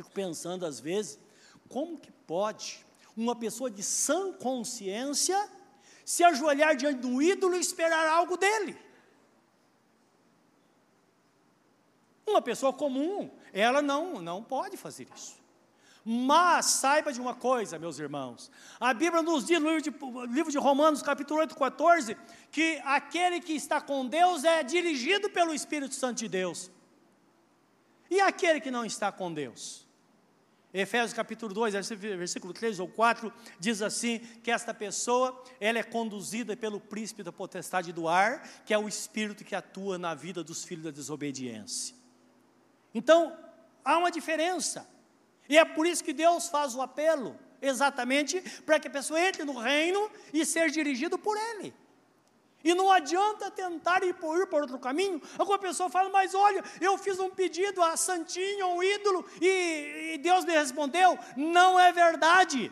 Fico 0.00 0.10
pensando 0.12 0.64
às 0.64 0.80
vezes, 0.80 1.18
como 1.68 1.98
que 1.98 2.10
pode 2.10 2.82
uma 3.14 3.36
pessoa 3.36 3.70
de 3.70 3.82
sã 3.82 4.32
consciência 4.32 5.38
se 6.06 6.24
ajoelhar 6.24 6.74
diante 6.74 7.00
de 7.00 7.06
um 7.06 7.20
ídolo 7.20 7.54
e 7.54 7.60
esperar 7.60 8.08
algo 8.08 8.38
dele? 8.38 8.78
Uma 12.26 12.40
pessoa 12.40 12.72
comum, 12.72 13.30
ela 13.52 13.82
não, 13.82 14.22
não 14.22 14.42
pode 14.42 14.78
fazer 14.78 15.06
isso. 15.14 15.36
Mas 16.02 16.64
saiba 16.64 17.12
de 17.12 17.20
uma 17.20 17.34
coisa, 17.34 17.78
meus 17.78 17.98
irmãos, 17.98 18.50
a 18.80 18.94
Bíblia 18.94 19.22
nos 19.22 19.44
diz 19.44 19.60
no 19.60 19.68
livro 19.68 19.82
de, 19.82 20.32
livro 20.32 20.50
de 20.50 20.56
Romanos, 20.56 21.02
capítulo 21.02 21.40
8, 21.40 21.54
14, 21.54 22.16
que 22.50 22.80
aquele 22.86 23.38
que 23.38 23.52
está 23.52 23.82
com 23.82 24.06
Deus 24.06 24.44
é 24.44 24.62
dirigido 24.62 25.28
pelo 25.28 25.52
Espírito 25.52 25.94
Santo 25.94 26.20
de 26.20 26.28
Deus. 26.28 26.70
E 28.10 28.18
aquele 28.18 28.62
que 28.62 28.70
não 28.70 28.82
está 28.82 29.12
com 29.12 29.30
Deus? 29.30 29.89
Efésios 30.72 31.12
capítulo 31.12 31.52
2, 31.52 31.74
versículo 32.16 32.52
3 32.52 32.78
ou 32.78 32.88
4, 32.88 33.32
diz 33.58 33.82
assim, 33.82 34.20
que 34.42 34.50
esta 34.50 34.72
pessoa, 34.72 35.42
ela 35.60 35.78
é 35.78 35.82
conduzida 35.82 36.56
pelo 36.56 36.80
príncipe 36.80 37.24
da 37.24 37.32
potestade 37.32 37.92
do 37.92 38.06
ar, 38.06 38.48
que 38.64 38.72
é 38.72 38.78
o 38.78 38.86
espírito 38.86 39.44
que 39.44 39.54
atua 39.54 39.98
na 39.98 40.14
vida 40.14 40.44
dos 40.44 40.64
filhos 40.64 40.84
da 40.84 40.90
desobediência. 40.92 41.96
Então, 42.94 43.36
há 43.84 43.98
uma 43.98 44.10
diferença. 44.10 44.88
E 45.48 45.58
é 45.58 45.64
por 45.64 45.86
isso 45.86 46.04
que 46.04 46.12
Deus 46.12 46.48
faz 46.48 46.76
o 46.76 46.80
apelo, 46.80 47.36
exatamente 47.60 48.40
para 48.64 48.78
que 48.78 48.86
a 48.86 48.90
pessoa 48.90 49.20
entre 49.20 49.42
no 49.42 49.58
reino 49.58 50.08
e 50.32 50.46
seja 50.46 50.70
dirigido 50.70 51.18
por 51.18 51.36
Ele. 51.36 51.74
E 52.62 52.74
não 52.74 52.90
adianta 52.90 53.50
tentar 53.50 54.02
ir 54.02 54.14
por, 54.14 54.48
outro 54.52 54.78
caminho. 54.78 55.20
Alguma 55.38 55.58
pessoa 55.58 55.88
fala, 55.88 56.10
mas 56.10 56.34
olha, 56.34 56.62
eu 56.80 56.98
fiz 56.98 57.18
um 57.18 57.30
pedido 57.30 57.82
a 57.82 57.96
Santinho, 57.96 58.66
um 58.68 58.82
ídolo, 58.82 59.24
e, 59.40 60.12
e 60.14 60.18
Deus 60.18 60.44
me 60.44 60.52
respondeu. 60.52 61.18
Não 61.36 61.80
é 61.80 61.90
verdade. 61.90 62.70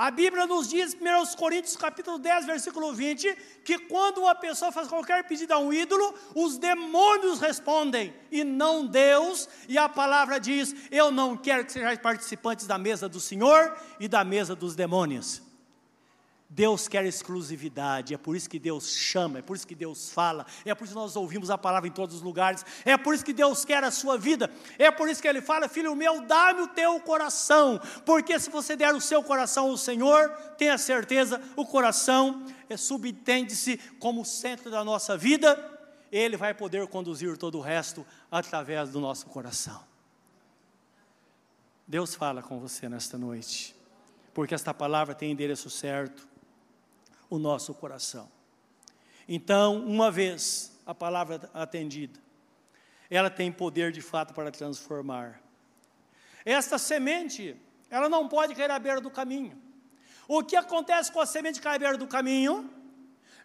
A 0.00 0.10
Bíblia 0.10 0.46
nos 0.46 0.66
diz, 0.70 0.94
1 0.94 1.36
Coríntios 1.36 1.76
capítulo 1.76 2.18
10, 2.18 2.46
versículo 2.46 2.90
20, 2.90 3.36
que 3.62 3.78
quando 3.80 4.22
uma 4.22 4.34
pessoa 4.34 4.72
faz 4.72 4.88
qualquer 4.88 5.24
pedido 5.24 5.52
a 5.52 5.58
um 5.58 5.70
ídolo, 5.70 6.14
os 6.34 6.56
demônios 6.56 7.38
respondem, 7.38 8.14
e 8.32 8.42
não 8.42 8.86
Deus, 8.86 9.46
e 9.68 9.76
a 9.76 9.90
palavra 9.90 10.40
diz: 10.40 10.74
Eu 10.90 11.10
não 11.10 11.36
quero 11.36 11.66
que 11.66 11.72
sejais 11.72 11.98
participantes 11.98 12.66
da 12.66 12.78
mesa 12.78 13.10
do 13.10 13.20
Senhor 13.20 13.76
e 13.98 14.08
da 14.08 14.24
mesa 14.24 14.56
dos 14.56 14.74
demônios. 14.74 15.49
Deus 16.52 16.88
quer 16.88 17.04
exclusividade, 17.04 18.12
é 18.12 18.18
por 18.18 18.34
isso 18.34 18.50
que 18.50 18.58
Deus 18.58 18.90
chama, 18.90 19.38
é 19.38 19.42
por 19.42 19.54
isso 19.54 19.64
que 19.64 19.74
Deus 19.74 20.10
fala, 20.10 20.44
é 20.64 20.74
por 20.74 20.82
isso 20.82 20.92
que 20.92 20.98
nós 20.98 21.14
ouvimos 21.14 21.48
a 21.48 21.56
palavra 21.56 21.88
em 21.88 21.92
todos 21.92 22.16
os 22.16 22.22
lugares, 22.22 22.66
é 22.84 22.98
por 22.98 23.14
isso 23.14 23.24
que 23.24 23.32
Deus 23.32 23.64
quer 23.64 23.84
a 23.84 23.90
sua 23.92 24.18
vida, 24.18 24.50
é 24.76 24.90
por 24.90 25.08
isso 25.08 25.22
que 25.22 25.28
Ele 25.28 25.40
fala: 25.40 25.68
Filho 25.68 25.94
meu, 25.94 26.22
dá-me 26.22 26.62
o 26.62 26.66
teu 26.66 26.98
coração, 26.98 27.80
porque 28.04 28.36
se 28.40 28.50
você 28.50 28.74
der 28.74 28.92
o 28.92 29.00
seu 29.00 29.22
coração 29.22 29.70
ao 29.70 29.76
Senhor, 29.76 30.28
tenha 30.58 30.76
certeza, 30.76 31.40
o 31.54 31.64
coração 31.64 32.44
é, 32.68 32.76
subentende-se 32.76 33.76
como 34.00 34.24
centro 34.24 34.72
da 34.72 34.82
nossa 34.82 35.16
vida, 35.16 35.56
Ele 36.10 36.36
vai 36.36 36.52
poder 36.52 36.84
conduzir 36.88 37.38
todo 37.38 37.58
o 37.58 37.60
resto 37.60 38.04
através 38.28 38.90
do 38.90 38.98
nosso 38.98 39.26
coração. 39.26 39.80
Deus 41.86 42.12
fala 42.12 42.42
com 42.42 42.58
você 42.58 42.88
nesta 42.88 43.16
noite, 43.16 43.72
porque 44.34 44.52
esta 44.52 44.74
palavra 44.74 45.14
tem 45.14 45.30
endereço 45.30 45.70
certo 45.70 46.29
o 47.30 47.38
nosso 47.38 47.72
coração. 47.72 48.30
Então, 49.28 49.78
uma 49.86 50.10
vez 50.10 50.76
a 50.84 50.94
palavra 50.94 51.48
atendida, 51.54 52.18
ela 53.08 53.30
tem 53.30 53.50
poder 53.52 53.92
de 53.92 54.02
fato 54.02 54.34
para 54.34 54.50
transformar. 54.50 55.40
Esta 56.44 56.76
semente, 56.78 57.56
ela 57.88 58.08
não 58.08 58.28
pode 58.28 58.54
cair 58.54 58.70
à 58.70 58.78
beira 58.78 59.00
do 59.00 59.10
caminho. 59.10 59.56
O 60.26 60.42
que 60.42 60.56
acontece 60.56 61.12
com 61.12 61.20
a 61.20 61.26
semente 61.26 61.60
cair 61.60 61.76
à 61.76 61.78
beira 61.78 61.96
do 61.96 62.08
caminho? 62.08 62.68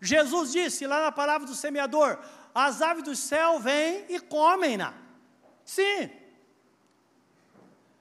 Jesus 0.01 0.51
disse 0.51 0.85
lá 0.85 1.01
na 1.01 1.11
palavra 1.11 1.47
do 1.47 1.55
semeador: 1.55 2.19
as 2.53 2.81
aves 2.81 3.03
do 3.03 3.15
céu 3.15 3.59
vêm 3.59 4.05
e 4.09 4.19
comem-na. 4.19 4.93
Sim, 5.63 6.09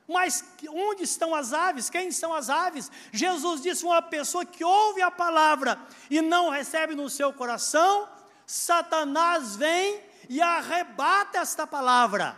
mas 0.06 0.44
onde 0.68 1.02
estão 1.02 1.34
as 1.34 1.52
aves? 1.52 1.88
Quem 1.88 2.10
são 2.12 2.34
as 2.34 2.50
aves? 2.50 2.90
Jesus 3.10 3.62
disse: 3.62 3.84
uma 3.84 4.02
pessoa 4.02 4.44
que 4.44 4.62
ouve 4.62 5.00
a 5.00 5.10
palavra 5.10 5.80
e 6.10 6.20
não 6.20 6.50
recebe 6.50 6.94
no 6.94 7.08
seu 7.08 7.32
coração, 7.32 8.08
Satanás 8.46 9.56
vem 9.56 10.02
e 10.28 10.42
arrebata 10.42 11.38
esta 11.38 11.66
palavra. 11.66 12.36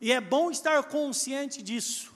E 0.00 0.12
é 0.12 0.20
bom 0.20 0.50
estar 0.50 0.82
consciente 0.84 1.62
disso. 1.62 2.12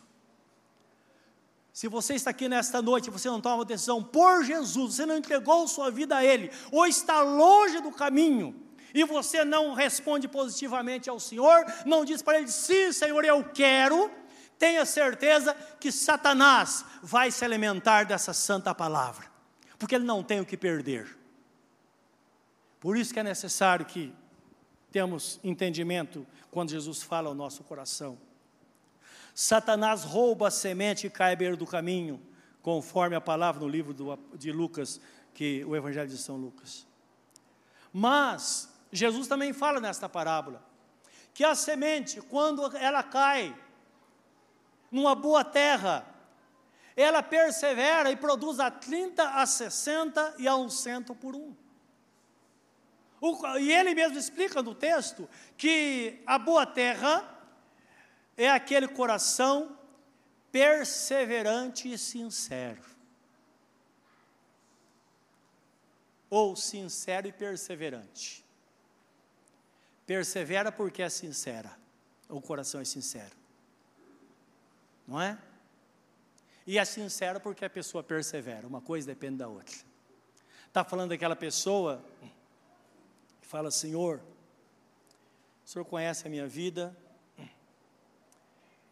Se 1.73 1.87
você 1.87 2.15
está 2.15 2.31
aqui 2.31 2.49
nesta 2.49 2.83
noite, 2.83 3.09
você 3.09 3.29
não 3.29 3.41
toma 3.41 3.65
decisão 3.65 4.03
por 4.03 4.43
Jesus, 4.43 4.97
você 4.97 5.07
não 5.07 5.17
entregou 5.17 5.69
sua 5.69 5.93
vida 5.93 6.17
a 6.17 6.25
Ele, 6.25 6.51
ou 6.73 6.85
está 6.85 7.23
longe 7.23 7.81
do 7.81 7.93
caminho, 7.93 8.68
e 8.95 9.05
você 9.05 9.45
não 9.45 9.75
responde 9.75 10.27
positivamente 10.29 11.11
ao 11.11 11.21
Senhor, 11.21 11.65
não 11.85 12.05
diz 12.05 12.23
para 12.23 12.39
Ele, 12.39 12.49
sim, 12.49 12.93
Senhor, 12.93 13.25
eu 13.25 13.45
quero, 13.45 14.11
tenha 14.59 14.85
certeza 14.85 15.55
que 15.79 15.93
Satanás 15.93 16.85
vai 17.03 17.31
se 17.31 17.45
alimentar 17.45 18.05
dessa 18.05 18.33
santa 18.33 18.75
palavra, 18.75 19.27
porque 19.79 19.95
ele 19.95 20.05
não 20.05 20.23
tem 20.23 20.41
o 20.41 20.47
que 20.47 20.57
perder. 20.57 21.17
Por 22.81 22.97
isso 22.97 23.13
que 23.13 23.21
é 23.21 23.25
necessário 23.25 23.87
que 23.87 24.13
temos 24.91 25.39
entendimento 25.45 26.27
quando 26.51 26.71
Jesus 26.71 27.03
fala 27.03 27.29
ao 27.29 27.35
nosso 27.35 27.63
coração. 27.63 28.19
Satanás 29.35 30.03
rouba 30.03 30.49
a 30.49 30.51
semente 30.51 31.07
e 31.07 31.11
cai 31.11 31.33
à 31.33 31.37
beira 31.37 31.57
do 31.57 31.67
caminho, 31.67 32.21
conforme 32.63 33.15
a 33.15 33.21
palavra 33.21 33.61
no 33.61 33.69
livro 33.69 33.95
do, 33.95 34.19
de 34.35 34.51
Lucas, 34.51 35.01
que 35.33 35.65
o 35.65 35.77
Evangelho 35.77 36.09
de 36.09 36.19
São 36.19 36.37
Lucas. 36.37 36.87
Mas 37.93 38.69
Jesus 38.93 39.27
também 39.27 39.53
fala 39.53 39.81
nesta 39.81 40.09
parábola 40.09 40.67
que 41.35 41.45
a 41.45 41.55
semente, 41.55 42.21
quando 42.21 42.77
ela 42.77 43.03
cai 43.03 43.57
numa 44.91 45.15
boa 45.15 45.45
terra, 45.45 46.05
ela 46.97 47.23
persevera 47.23 48.11
e 48.11 48.17
produz 48.17 48.59
a 48.59 48.71
30, 48.73 49.23
a 49.23 49.47
60 49.47 50.35
e 50.39 50.49
a 50.49 50.57
um 50.57 50.69
cento 50.69 51.15
por 51.15 51.37
um. 51.37 51.55
O, 53.21 53.57
e 53.59 53.73
ele 53.73 53.95
mesmo 53.95 54.19
explica 54.19 54.63
no 54.63 54.75
texto 54.75 55.29
que 55.57 56.21
a 56.27 56.39
boa 56.39 56.67
terra 56.67 57.39
é 58.37 58.51
aquele 58.51 58.89
coração 58.89 59.79
perseverante 60.51 61.93
e 61.93 61.97
sincero. 61.97 62.83
Ou 66.29 66.57
sincero 66.57 67.29
e 67.29 67.33
perseverante. 67.33 68.48
Persevera 70.09 70.73
porque 70.73 71.03
é 71.03 71.11
sincera. 71.11 71.71
O 72.31 72.41
coração 72.41 72.81
é 72.81 72.85
sincero. 72.87 73.37
Não 75.07 75.21
é? 75.21 75.39
E 76.67 76.79
é 76.79 76.85
sincero 76.87 77.39
porque 77.39 77.63
a 77.63 77.69
pessoa 77.69 78.03
persevera. 78.03 78.67
Uma 78.67 78.81
coisa 78.81 79.07
depende 79.07 79.37
da 79.37 79.49
outra. 79.49 79.77
Está 80.67 80.83
falando 80.83 81.11
daquela 81.11 81.37
pessoa 81.37 82.03
que 83.43 83.47
fala: 83.47 83.71
Senhor, 83.71 84.23
o 85.63 85.69
Senhor 85.69 85.85
conhece 85.85 86.27
a 86.27 86.31
minha 86.31 86.49
vida 86.49 86.97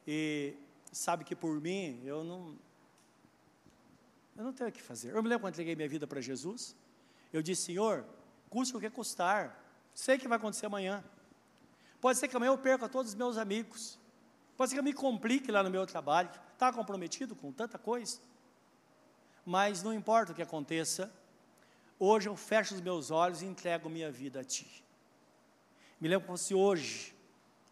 e 0.07 0.55
sabe 0.93 1.25
que 1.25 1.35
por 1.35 1.59
mim 1.63 1.99
eu 2.05 2.23
não. 2.25 2.59
Eu 4.37 4.45
não 4.45 4.53
tenho 4.53 4.69
o 4.69 4.73
que 4.73 4.83
fazer. 4.83 5.15
Eu 5.15 5.23
me 5.23 5.31
lembro 5.31 5.45
quando 5.45 5.55
entreguei 5.55 5.75
minha 5.75 5.89
vida 5.89 6.07
para 6.07 6.21
Jesus. 6.21 6.77
Eu 7.33 7.41
disse, 7.41 7.63
Senhor, 7.63 8.05
custe 8.51 8.77
o 8.77 8.81
que 8.81 8.91
custar. 8.91 9.66
Sei 9.97 10.19
que 10.19 10.29
vai 10.29 10.37
acontecer 10.37 10.67
amanhã. 10.67 11.03
Pode 12.03 12.19
ser 12.19 12.29
que 12.29 12.37
amanhã 12.37 12.51
eu 12.51 12.59
perca 12.59 12.87
todos 12.87 13.13
os 13.13 13.17
meus 13.17 13.39
amigos. 13.39 13.99
Pode 14.55 14.69
ser 14.69 14.77
que 14.77 14.81
eu 14.81 14.85
me 14.85 14.93
complique 14.93 15.51
lá 15.51 15.63
no 15.63 15.71
meu 15.71 15.87
trabalho. 15.87 16.29
Está 16.53 16.71
comprometido 16.71 17.35
com 17.35 17.51
tanta 17.51 17.79
coisa. 17.79 18.21
Mas 19.45 19.83
não 19.83 19.95
importa 19.95 20.33
o 20.33 20.35
que 20.35 20.43
aconteça, 20.43 21.11
hoje 21.99 22.29
eu 22.29 22.37
fecho 22.37 22.75
os 22.75 22.81
meus 22.83 23.11
olhos 23.11 23.41
e 23.41 23.47
entrego 23.47 23.89
minha 23.89 24.13
vida 24.13 24.41
a 24.41 24.45
Ti. 24.45 24.85
Me 25.99 26.09
lembro 26.09 26.27
como 26.27 26.37
se 26.37 26.55
hoje, 26.55 27.15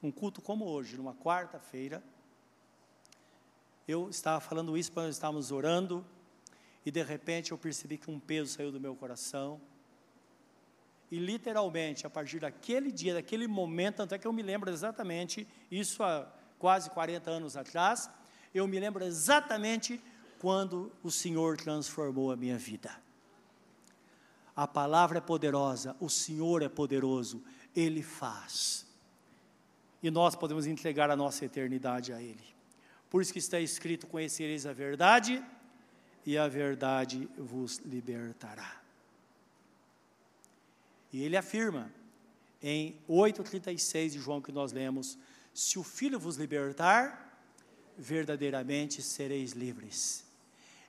um 0.03 0.11
culto 0.11 0.41
como 0.41 0.65
hoje, 0.65 0.97
numa 0.97 1.15
quarta-feira, 1.15 2.03
eu 3.87 4.09
estava 4.09 4.41
falando 4.41 4.79
isso 4.79 4.91
quando 4.91 5.11
estávamos 5.11 5.53
orando, 5.53 6.03
e 6.87 6.91
de 6.91 7.03
repente 7.03 7.53
eu 7.53 7.59
percebi 7.59 7.99
que 7.99 8.11
um 8.11 8.19
peso 8.19 8.55
saiu 8.55 8.73
do 8.73 8.81
meu 8.81 8.97
coração 8.97 9.61
e 11.15 11.19
literalmente, 11.19 12.05
a 12.05 12.11
partir 12.11 12.41
daquele 12.41 12.91
dia, 12.91 13.15
daquele 13.15 13.47
momento, 13.47 13.99
tanto 13.99 14.17
é 14.17 14.19
que 14.19 14.27
eu 14.27 14.33
me 14.33 14.43
lembro 14.43 14.69
exatamente, 14.69 15.47
isso 15.71 16.03
há 16.03 16.27
quase 16.59 16.91
40 16.91 17.31
anos 17.31 17.57
atrás, 17.57 18.11
eu 18.53 18.67
me 18.67 18.81
lembro 18.81 19.05
exatamente 19.05 20.03
quando 20.41 20.91
o 21.05 21.13
Senhor 21.13 21.57
transformou 21.57 22.33
a 22.33 22.37
minha 22.37 22.59
vida. 22.59 22.91
A 24.57 24.67
palavra 24.67 25.19
é 25.19 25.21
poderosa, 25.21 25.95
o 26.01 26.11
Senhor 26.11 26.63
é 26.63 26.69
poderoso, 26.69 27.45
Ele 27.77 28.03
faz. 28.03 28.85
E 30.03 30.11
nós 30.11 30.35
podemos 30.35 30.67
entregar 30.67 31.13
a 31.13 31.17
nossa 31.17 31.45
eternidade 31.45 32.13
a 32.13 32.21
Ele. 32.21 32.45
Por 33.09 33.23
isso 33.23 33.33
que 33.33 33.39
está 33.39 33.61
escrito: 33.61 34.09
Conhecereis 34.09 34.67
a 34.67 34.73
verdade, 34.73 35.41
e 36.27 36.37
a 36.37 36.49
verdade 36.49 37.29
vos 37.39 37.79
libertará. 37.79 38.84
E 41.15 41.23
ele 41.23 41.37
afirma 41.37 41.93
em 42.61 43.01
8,36 43.09 44.11
de 44.11 44.19
João 44.19 44.43
que 44.43 44.51
nós 44.51 44.73
lemos: 44.73 45.17
Se 45.55 45.79
o 45.79 45.85
Filho 45.85 46.19
vos 46.19 46.35
libertar, 46.35 47.41
verdadeiramente 47.97 49.01
sereis 49.01 49.53
livres. 49.53 50.25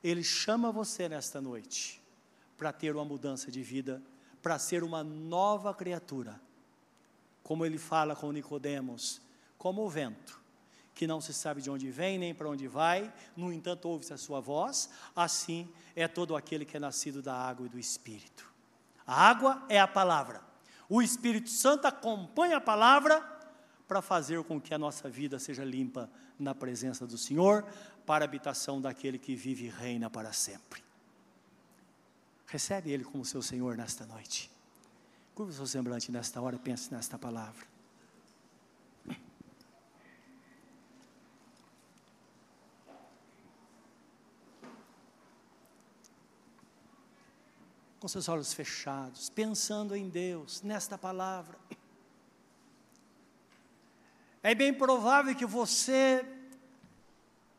Ele 0.03 0.23
chama 0.23 0.71
você 0.71 1.07
nesta 1.07 1.39
noite 1.39 2.01
para 2.57 2.73
ter 2.73 2.95
uma 2.95 3.05
mudança 3.05 3.51
de 3.51 3.61
vida, 3.61 4.01
para 4.41 4.57
ser 4.57 4.83
uma 4.83 5.03
nova 5.03 5.75
criatura. 5.75 6.41
Como 7.43 7.63
ele 7.63 7.77
fala 7.77 8.15
com 8.15 8.31
Nicodemos, 8.31 9.21
como 9.59 9.83
o 9.83 9.89
vento, 9.89 10.41
que 10.95 11.05
não 11.05 11.21
se 11.21 11.35
sabe 11.35 11.61
de 11.61 11.69
onde 11.69 11.91
vem 11.91 12.17
nem 12.17 12.33
para 12.33 12.49
onde 12.49 12.67
vai, 12.67 13.13
no 13.37 13.53
entanto 13.53 13.87
ouve-se 13.87 14.11
a 14.11 14.17
sua 14.17 14.39
voz, 14.39 14.89
assim 15.15 15.69
é 15.95 16.07
todo 16.07 16.35
aquele 16.35 16.65
que 16.65 16.77
é 16.77 16.79
nascido 16.79 17.21
da 17.21 17.35
água 17.35 17.67
e 17.67 17.69
do 17.69 17.77
Espírito. 17.77 18.54
A 19.05 19.29
água 19.29 19.63
é 19.69 19.79
a 19.79 19.87
palavra. 19.87 20.41
O 20.89 21.01
Espírito 21.01 21.49
Santo 21.49 21.85
acompanha 21.85 22.57
a 22.57 22.61
palavra 22.61 23.21
para 23.87 24.01
fazer 24.01 24.43
com 24.43 24.59
que 24.59 24.73
a 24.73 24.77
nossa 24.77 25.09
vida 25.09 25.37
seja 25.37 25.63
limpa 25.63 26.09
na 26.39 26.55
presença 26.55 27.05
do 27.05 27.17
Senhor, 27.17 27.65
para 28.05 28.23
a 28.23 28.27
habitação 28.27 28.79
daquele 28.79 29.17
que 29.17 29.35
vive 29.35 29.65
e 29.65 29.69
reina 29.69 30.09
para 30.09 30.31
sempre. 30.31 30.83
Recebe 32.45 32.91
Ele 32.91 33.03
como 33.03 33.25
seu 33.25 33.41
Senhor 33.41 33.75
nesta 33.75 34.05
noite. 34.05 34.51
Curva 35.33 35.51
o 35.51 35.55
seu 35.55 35.65
semblante 35.65 36.11
nesta 36.11 36.39
hora, 36.39 36.57
pense 36.57 36.93
nesta 36.93 37.17
palavra. 37.17 37.74
Com 48.05 48.09
seus 48.09 48.29
olhos 48.29 48.53
fechados, 48.53 49.31
pensando 49.31 49.95
em 49.95 50.07
Deus, 50.07 50.61
nesta 50.61 50.95
palavra. 50.95 51.57
É 54.43 54.53
bem 54.53 54.71
provável 54.71 55.33
que 55.33 55.43
você 55.43 56.23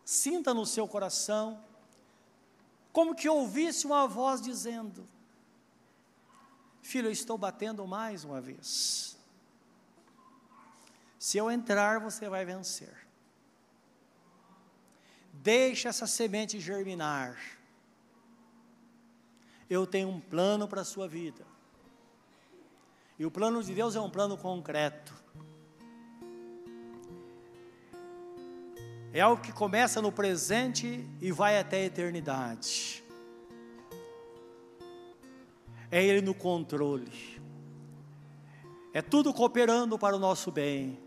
sinta 0.04 0.54
no 0.54 0.64
seu 0.64 0.86
coração 0.86 1.60
como 2.92 3.12
que 3.12 3.28
ouvisse 3.28 3.86
uma 3.86 4.06
voz 4.06 4.40
dizendo: 4.40 5.04
Filho, 6.80 7.08
eu 7.08 7.12
estou 7.12 7.36
batendo 7.36 7.84
mais 7.84 8.22
uma 8.22 8.40
vez. 8.40 9.16
Se 11.18 11.38
eu 11.38 11.50
entrar, 11.50 11.98
você 11.98 12.28
vai 12.28 12.44
vencer. 12.44 12.96
Deixa 15.32 15.88
essa 15.88 16.06
semente 16.06 16.60
germinar. 16.60 17.55
Eu 19.68 19.86
tenho 19.86 20.08
um 20.08 20.20
plano 20.20 20.68
para 20.68 20.82
a 20.82 20.84
sua 20.84 21.08
vida. 21.08 21.44
E 23.18 23.26
o 23.26 23.30
plano 23.30 23.62
de 23.62 23.74
Deus 23.74 23.96
é 23.96 24.00
um 24.00 24.10
plano 24.10 24.36
concreto. 24.36 25.12
É 29.12 29.20
algo 29.20 29.42
que 29.42 29.52
começa 29.52 30.00
no 30.00 30.12
presente 30.12 31.04
e 31.20 31.32
vai 31.32 31.58
até 31.58 31.78
a 31.78 31.84
eternidade. 31.86 33.02
É 35.90 36.04
Ele 36.04 36.20
no 36.20 36.34
controle. 36.34 37.40
É 38.92 39.02
tudo 39.02 39.34
cooperando 39.34 39.98
para 39.98 40.14
o 40.14 40.18
nosso 40.18 40.52
bem. 40.52 40.98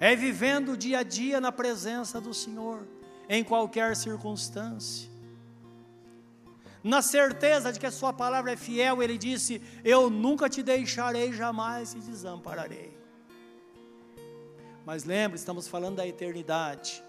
É 0.00 0.16
vivendo 0.16 0.76
dia 0.76 1.00
a 1.00 1.02
dia 1.02 1.40
na 1.40 1.52
presença 1.52 2.20
do 2.20 2.32
Senhor, 2.32 2.86
em 3.28 3.44
qualquer 3.44 3.94
circunstância 3.94 5.11
na 6.82 7.00
certeza 7.00 7.72
de 7.72 7.78
que 7.78 7.86
a 7.86 7.92
Sua 7.92 8.12
palavra 8.12 8.52
é 8.52 8.56
fiel, 8.56 9.02
Ele 9.02 9.16
disse: 9.16 9.62
Eu 9.84 10.10
nunca 10.10 10.48
te 10.48 10.62
deixarei, 10.62 11.32
jamais 11.32 11.92
te 11.92 12.00
desampararei. 12.00 12.96
Mas 14.84 15.04
lembre, 15.04 15.38
estamos 15.38 15.68
falando 15.68 15.96
da 15.96 16.06
eternidade. 16.06 17.02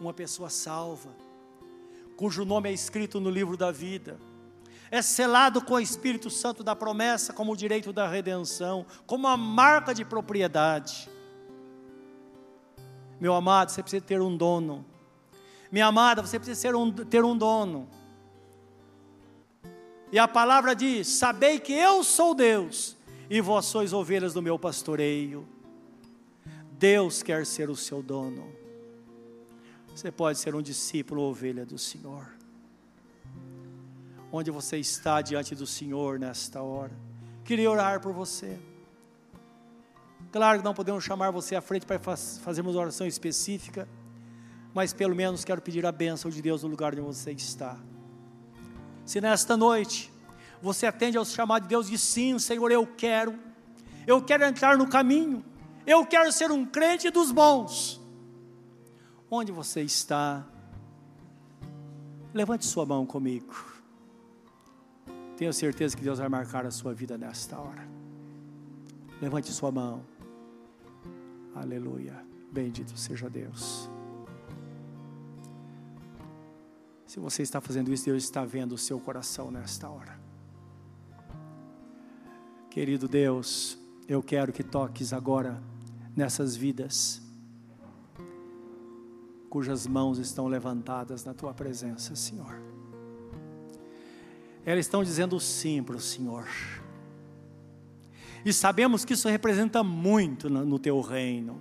Uma 0.00 0.12
pessoa 0.12 0.50
salva, 0.50 1.10
cujo 2.16 2.44
nome 2.44 2.68
é 2.68 2.72
escrito 2.72 3.20
no 3.20 3.30
livro 3.30 3.56
da 3.56 3.70
vida, 3.70 4.18
é 4.90 5.00
selado 5.00 5.62
com 5.62 5.74
o 5.74 5.80
Espírito 5.80 6.28
Santo 6.28 6.62
da 6.62 6.76
promessa, 6.76 7.32
como 7.32 7.52
o 7.52 7.56
direito 7.56 7.92
da 7.92 8.06
redenção, 8.06 8.84
como 9.06 9.26
a 9.26 9.36
marca 9.36 9.94
de 9.94 10.04
propriedade. 10.04 11.08
Meu 13.20 13.34
amado, 13.34 13.70
você 13.70 13.82
precisa 13.82 14.04
ter 14.04 14.20
um 14.20 14.36
dono. 14.36 14.84
Minha 15.72 15.86
amada, 15.86 16.22
você 16.22 16.38
precisa 16.38 16.76
um, 16.76 16.92
ter 16.92 17.24
um 17.24 17.36
dono. 17.36 17.88
E 20.10 20.18
a 20.18 20.28
palavra 20.28 20.74
diz: 20.74 21.08
Sabei 21.08 21.58
que 21.58 21.72
eu 21.72 22.04
sou 22.04 22.34
Deus, 22.34 22.96
e 23.28 23.40
vós 23.40 23.66
sois 23.66 23.92
ovelhas 23.92 24.32
do 24.32 24.42
meu 24.42 24.58
pastoreio. 24.58 25.46
Deus 26.72 27.22
quer 27.22 27.46
ser 27.46 27.70
o 27.70 27.76
seu 27.76 28.02
dono. 28.02 28.52
Você 29.88 30.10
pode 30.10 30.38
ser 30.38 30.54
um 30.54 30.60
discípulo 30.60 31.22
ovelha 31.22 31.64
do 31.64 31.78
Senhor. 31.78 32.28
Onde 34.30 34.50
você 34.50 34.76
está 34.76 35.22
diante 35.22 35.54
do 35.54 35.66
Senhor 35.66 36.18
nesta 36.18 36.60
hora? 36.60 36.92
Queria 37.44 37.70
orar 37.70 38.00
por 38.00 38.12
você. 38.12 38.58
Claro 40.30 40.58
que 40.58 40.64
não 40.64 40.74
podemos 40.74 41.02
chamar 41.02 41.30
você 41.30 41.56
à 41.56 41.62
frente 41.62 41.86
para 41.86 41.98
fazermos 41.98 42.74
uma 42.74 42.82
oração 42.82 43.06
específica, 43.06 43.88
mas 44.74 44.92
pelo 44.92 45.14
menos 45.14 45.44
quero 45.44 45.62
pedir 45.62 45.86
a 45.86 45.92
bênção 45.92 46.30
de 46.30 46.42
Deus 46.42 46.62
no 46.62 46.68
lugar 46.68 46.92
onde 46.92 47.00
você 47.00 47.32
está. 47.32 47.78
Se 49.06 49.20
nesta 49.20 49.56
noite 49.56 50.12
você 50.60 50.84
atende 50.84 51.16
ao 51.16 51.24
chamado 51.24 51.62
de 51.62 51.68
Deus 51.68 51.86
e 51.86 51.92
diz 51.92 52.00
sim, 52.00 52.38
Senhor, 52.40 52.70
eu 52.72 52.84
quero, 52.84 53.38
eu 54.06 54.20
quero 54.20 54.44
entrar 54.44 54.76
no 54.76 54.88
caminho, 54.88 55.44
eu 55.86 56.04
quero 56.04 56.30
ser 56.32 56.50
um 56.50 56.66
crente 56.66 57.08
dos 57.08 57.30
bons. 57.30 58.00
Onde 59.30 59.52
você 59.52 59.82
está? 59.82 60.44
Levante 62.34 62.66
sua 62.66 62.84
mão 62.84 63.06
comigo. 63.06 63.54
Tenho 65.36 65.52
certeza 65.52 65.96
que 65.96 66.02
Deus 66.02 66.18
vai 66.18 66.28
marcar 66.28 66.66
a 66.66 66.70
sua 66.70 66.92
vida 66.92 67.16
nesta 67.16 67.58
hora. 67.58 67.86
Levante 69.22 69.52
sua 69.52 69.70
mão. 69.70 70.04
Aleluia. 71.54 72.24
Bendito 72.50 72.96
seja 72.98 73.30
Deus. 73.30 73.88
Se 77.06 77.20
você 77.20 77.42
está 77.42 77.60
fazendo 77.60 77.92
isso, 77.92 78.06
Deus 78.06 78.24
está 78.24 78.44
vendo 78.44 78.72
o 78.72 78.78
seu 78.78 78.98
coração 78.98 79.50
nesta 79.50 79.88
hora. 79.88 80.18
Querido 82.70 83.08
Deus, 83.08 83.78
eu 84.08 84.22
quero 84.22 84.52
que 84.52 84.62
toques 84.62 85.12
agora 85.12 85.62
nessas 86.14 86.56
vidas 86.56 87.22
cujas 89.48 89.86
mãos 89.86 90.18
estão 90.18 90.48
levantadas 90.48 91.24
na 91.24 91.32
tua 91.32 91.54
presença, 91.54 92.14
Senhor. 92.14 92.60
Elas 94.66 94.84
estão 94.84 95.02
dizendo 95.02 95.38
sim 95.40 95.82
para 95.82 95.96
o 95.96 96.00
Senhor. 96.00 96.46
E 98.44 98.52
sabemos 98.52 99.04
que 99.04 99.14
isso 99.14 99.28
representa 99.28 99.82
muito 99.82 100.50
no, 100.50 100.78
teu 100.78 101.00
reino. 101.00 101.58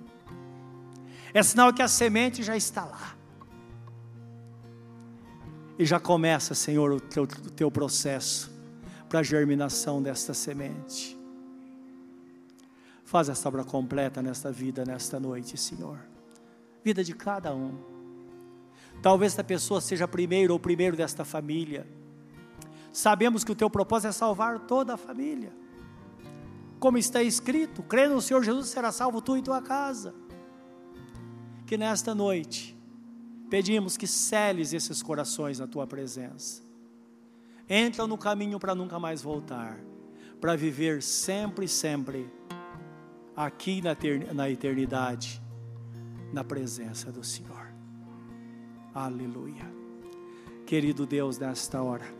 É 1.33 1.41
sinal 1.41 1.73
que 1.73 1.81
a 1.81 1.87
semente 1.87 2.43
já 2.43 2.57
está 2.57 2.83
lá. 2.83 3.15
E 5.77 5.85
já 5.85 5.99
começa, 5.99 6.55
Senhor, 6.55 6.91
o 6.91 6.99
teu, 6.99 7.23
o 7.23 7.51
teu 7.51 7.69
processo 7.69 8.51
para 9.09 9.19
a 9.19 9.23
germinação 9.23 10.01
desta 10.01 10.33
semente. 10.33 11.17
Faz 13.03 13.29
essa 13.29 13.47
obra 13.47 13.63
completa 13.63 14.21
nesta 14.21 14.51
vida, 14.51 14.83
nesta 14.85 15.19
noite, 15.19 15.57
Senhor. 15.57 15.99
Vida 16.83 17.03
de 17.03 17.13
cada 17.13 17.53
um. 17.53 17.77
Talvez 19.01 19.33
esta 19.33 19.43
pessoa 19.43 19.81
seja 19.81 20.07
primeiro 20.07 20.53
ou 20.53 20.59
primeiro 20.59 20.95
desta 20.95 21.23
família. 21.23 21.85
Sabemos 22.91 23.43
que 23.43 23.51
o 23.51 23.55
teu 23.55 23.69
propósito 23.69 24.09
é 24.09 24.11
salvar 24.11 24.59
toda 24.59 24.93
a 24.93 24.97
família. 24.97 25.51
Como 26.79 26.97
está 26.97 27.21
escrito, 27.21 27.83
crê 27.83 28.07
no 28.07 28.21
Senhor 28.21 28.43
Jesus 28.43 28.69
será 28.69 28.91
salvo 28.91 29.21
tu 29.21 29.37
e 29.37 29.41
tua 29.41 29.61
casa. 29.61 30.13
Que 31.65 31.77
nesta 31.77 32.15
noite 32.15 32.74
pedimos 33.55 33.95
que 33.95 34.05
seles 34.05 34.73
esses 34.73 35.01
corações 35.01 35.59
na 35.59 35.65
tua 35.65 35.87
presença. 35.87 36.61
Entra 37.69 38.05
no 38.05 38.17
caminho 38.17 38.59
para 38.59 38.75
nunca 38.75 38.99
mais 38.99 39.21
voltar, 39.21 39.79
para 40.41 40.57
viver 40.57 41.01
sempre, 41.01 41.65
sempre, 41.65 42.29
aqui 43.33 43.81
na 43.81 44.49
eternidade, 44.49 45.41
na 46.33 46.43
presença 46.43 47.13
do 47.13 47.23
Senhor. 47.23 47.73
Aleluia. 48.93 49.73
Querido 50.65 51.05
Deus, 51.05 51.37
nesta 51.37 51.81
hora, 51.81 52.13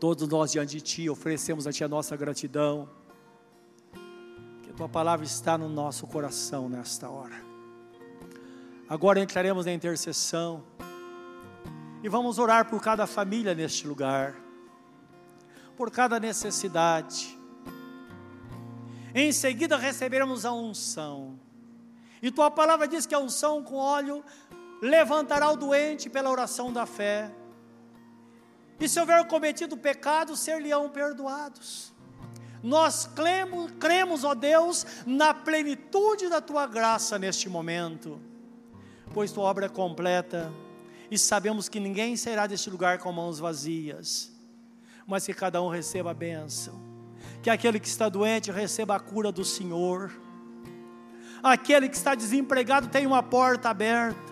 todos 0.00 0.26
nós 0.26 0.50
diante 0.50 0.74
de 0.78 0.80
Ti 0.80 1.08
oferecemos 1.08 1.68
a 1.68 1.72
Ti 1.72 1.84
a 1.84 1.88
nossa 1.88 2.16
gratidão, 2.16 2.88
que 4.60 4.70
a 4.70 4.74
Tua 4.74 4.88
palavra 4.88 5.24
está 5.24 5.56
no 5.56 5.68
nosso 5.68 6.04
coração 6.08 6.68
nesta 6.68 7.08
hora. 7.08 7.47
Agora 8.88 9.20
entraremos 9.20 9.66
na 9.66 9.72
intercessão 9.72 10.64
e 12.02 12.08
vamos 12.08 12.38
orar 12.38 12.70
por 12.70 12.80
cada 12.80 13.06
família 13.06 13.54
neste 13.54 13.86
lugar, 13.86 14.34
por 15.76 15.90
cada 15.90 16.18
necessidade. 16.18 17.38
Em 19.14 19.30
seguida 19.30 19.76
receberemos 19.76 20.46
a 20.46 20.52
unção. 20.52 21.38
E 22.22 22.30
tua 22.30 22.50
palavra 22.50 22.88
diz 22.88 23.04
que 23.04 23.14
a 23.14 23.18
unção 23.18 23.62
com 23.62 23.76
óleo 23.76 24.24
levantará 24.80 25.50
o 25.50 25.56
doente 25.56 26.08
pela 26.08 26.30
oração 26.30 26.72
da 26.72 26.86
fé. 26.86 27.30
E 28.80 28.88
se 28.88 28.98
houver 28.98 29.26
cometido 29.26 29.76
pecado, 29.76 30.34
ser-lhe-ão 30.34 30.88
perdoados. 30.88 31.92
Nós 32.62 33.06
cremos, 33.14 33.70
cremos, 33.78 34.24
ó 34.24 34.34
Deus, 34.34 34.86
na 35.04 35.34
plenitude 35.34 36.30
da 36.30 36.40
tua 36.40 36.66
graça 36.66 37.18
neste 37.18 37.50
momento 37.50 38.27
pois 39.12 39.32
tua 39.32 39.44
obra 39.44 39.66
é 39.66 39.68
completa, 39.68 40.52
e 41.10 41.18
sabemos 41.18 41.68
que 41.68 41.80
ninguém 41.80 42.16
sairá 42.16 42.46
deste 42.46 42.68
lugar 42.68 42.98
com 42.98 43.10
mãos 43.10 43.38
vazias, 43.38 44.30
mas 45.06 45.24
que 45.24 45.32
cada 45.32 45.62
um 45.62 45.68
receba 45.68 46.10
a 46.10 46.14
bênção, 46.14 46.74
que 47.42 47.48
aquele 47.48 47.80
que 47.80 47.88
está 47.88 48.08
doente 48.08 48.50
receba 48.50 48.96
a 48.96 49.00
cura 49.00 49.32
do 49.32 49.44
Senhor, 49.44 50.12
aquele 51.42 51.88
que 51.88 51.96
está 51.96 52.14
desempregado 52.14 52.88
tenha 52.88 53.08
uma 53.08 53.22
porta 53.22 53.70
aberta, 53.70 54.28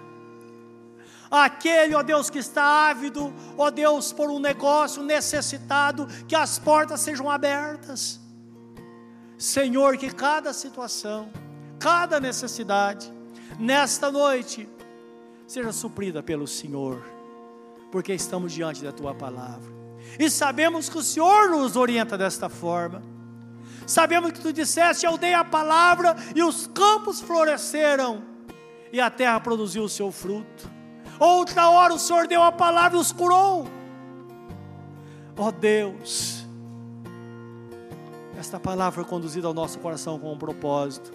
aquele, 1.30 1.94
ó 1.94 2.02
Deus, 2.02 2.30
que 2.30 2.38
está 2.38 2.88
ávido, 2.88 3.32
ó 3.56 3.70
Deus, 3.70 4.12
por 4.12 4.30
um 4.30 4.38
negócio 4.38 5.02
necessitado, 5.02 6.06
que 6.28 6.36
as 6.36 6.58
portas 6.58 7.00
sejam 7.00 7.30
abertas. 7.30 8.20
Senhor, 9.38 9.96
que 9.96 10.10
cada 10.10 10.52
situação, 10.52 11.30
cada 11.78 12.18
necessidade, 12.20 13.12
nesta 13.58 14.10
noite 14.10 14.68
seja 15.46 15.72
suprida 15.72 16.22
pelo 16.22 16.46
Senhor, 16.46 17.02
porque 17.90 18.12
estamos 18.12 18.52
diante 18.52 18.82
da 18.82 18.92
tua 18.92 19.14
palavra. 19.14 19.74
E 20.18 20.30
sabemos 20.30 20.88
que 20.88 20.98
o 20.98 21.02
Senhor 21.02 21.50
nos 21.50 21.76
orienta 21.76 22.16
desta 22.16 22.48
forma. 22.48 23.02
Sabemos 23.86 24.32
que 24.32 24.40
tu 24.40 24.52
disseste: 24.52 25.06
Eu 25.06 25.16
dei 25.16 25.34
a 25.34 25.44
palavra 25.44 26.16
e 26.34 26.42
os 26.42 26.66
campos 26.66 27.20
floresceram, 27.20 28.22
e 28.92 29.00
a 29.00 29.10
terra 29.10 29.40
produziu 29.40 29.84
o 29.84 29.88
seu 29.88 30.10
fruto. 30.10 30.70
Outra 31.18 31.70
hora 31.70 31.94
o 31.94 31.98
Senhor 31.98 32.26
deu 32.26 32.42
a 32.42 32.52
palavra 32.52 32.98
e 32.98 33.00
os 33.00 33.12
curou. 33.12 33.66
Ó 35.38 35.48
oh 35.48 35.52
Deus, 35.52 36.46
esta 38.38 38.58
palavra 38.58 38.92
foi 38.92 39.04
conduzida 39.04 39.46
ao 39.46 39.54
nosso 39.54 39.78
coração 39.78 40.18
com 40.18 40.32
um 40.32 40.38
propósito, 40.38 41.12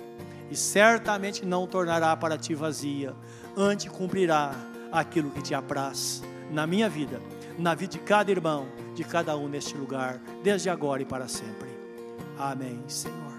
e 0.51 0.55
certamente 0.55 1.45
não 1.45 1.65
tornará 1.65 2.15
para 2.17 2.37
ti 2.37 2.53
vazia, 2.53 3.15
antes 3.55 3.89
cumprirá 3.89 4.53
aquilo 4.91 5.31
que 5.31 5.41
te 5.41 5.55
apraz 5.55 6.21
na 6.51 6.67
minha 6.67 6.89
vida, 6.89 7.21
na 7.57 7.73
vida 7.73 7.93
de 7.93 7.99
cada 7.99 8.29
irmão, 8.29 8.67
de 8.93 9.05
cada 9.05 9.37
um 9.37 9.47
neste 9.47 9.77
lugar, 9.77 10.19
desde 10.43 10.69
agora 10.69 11.01
e 11.01 11.05
para 11.05 11.29
sempre. 11.29 11.69
Amém, 12.37 12.83
Senhor. 12.87 13.30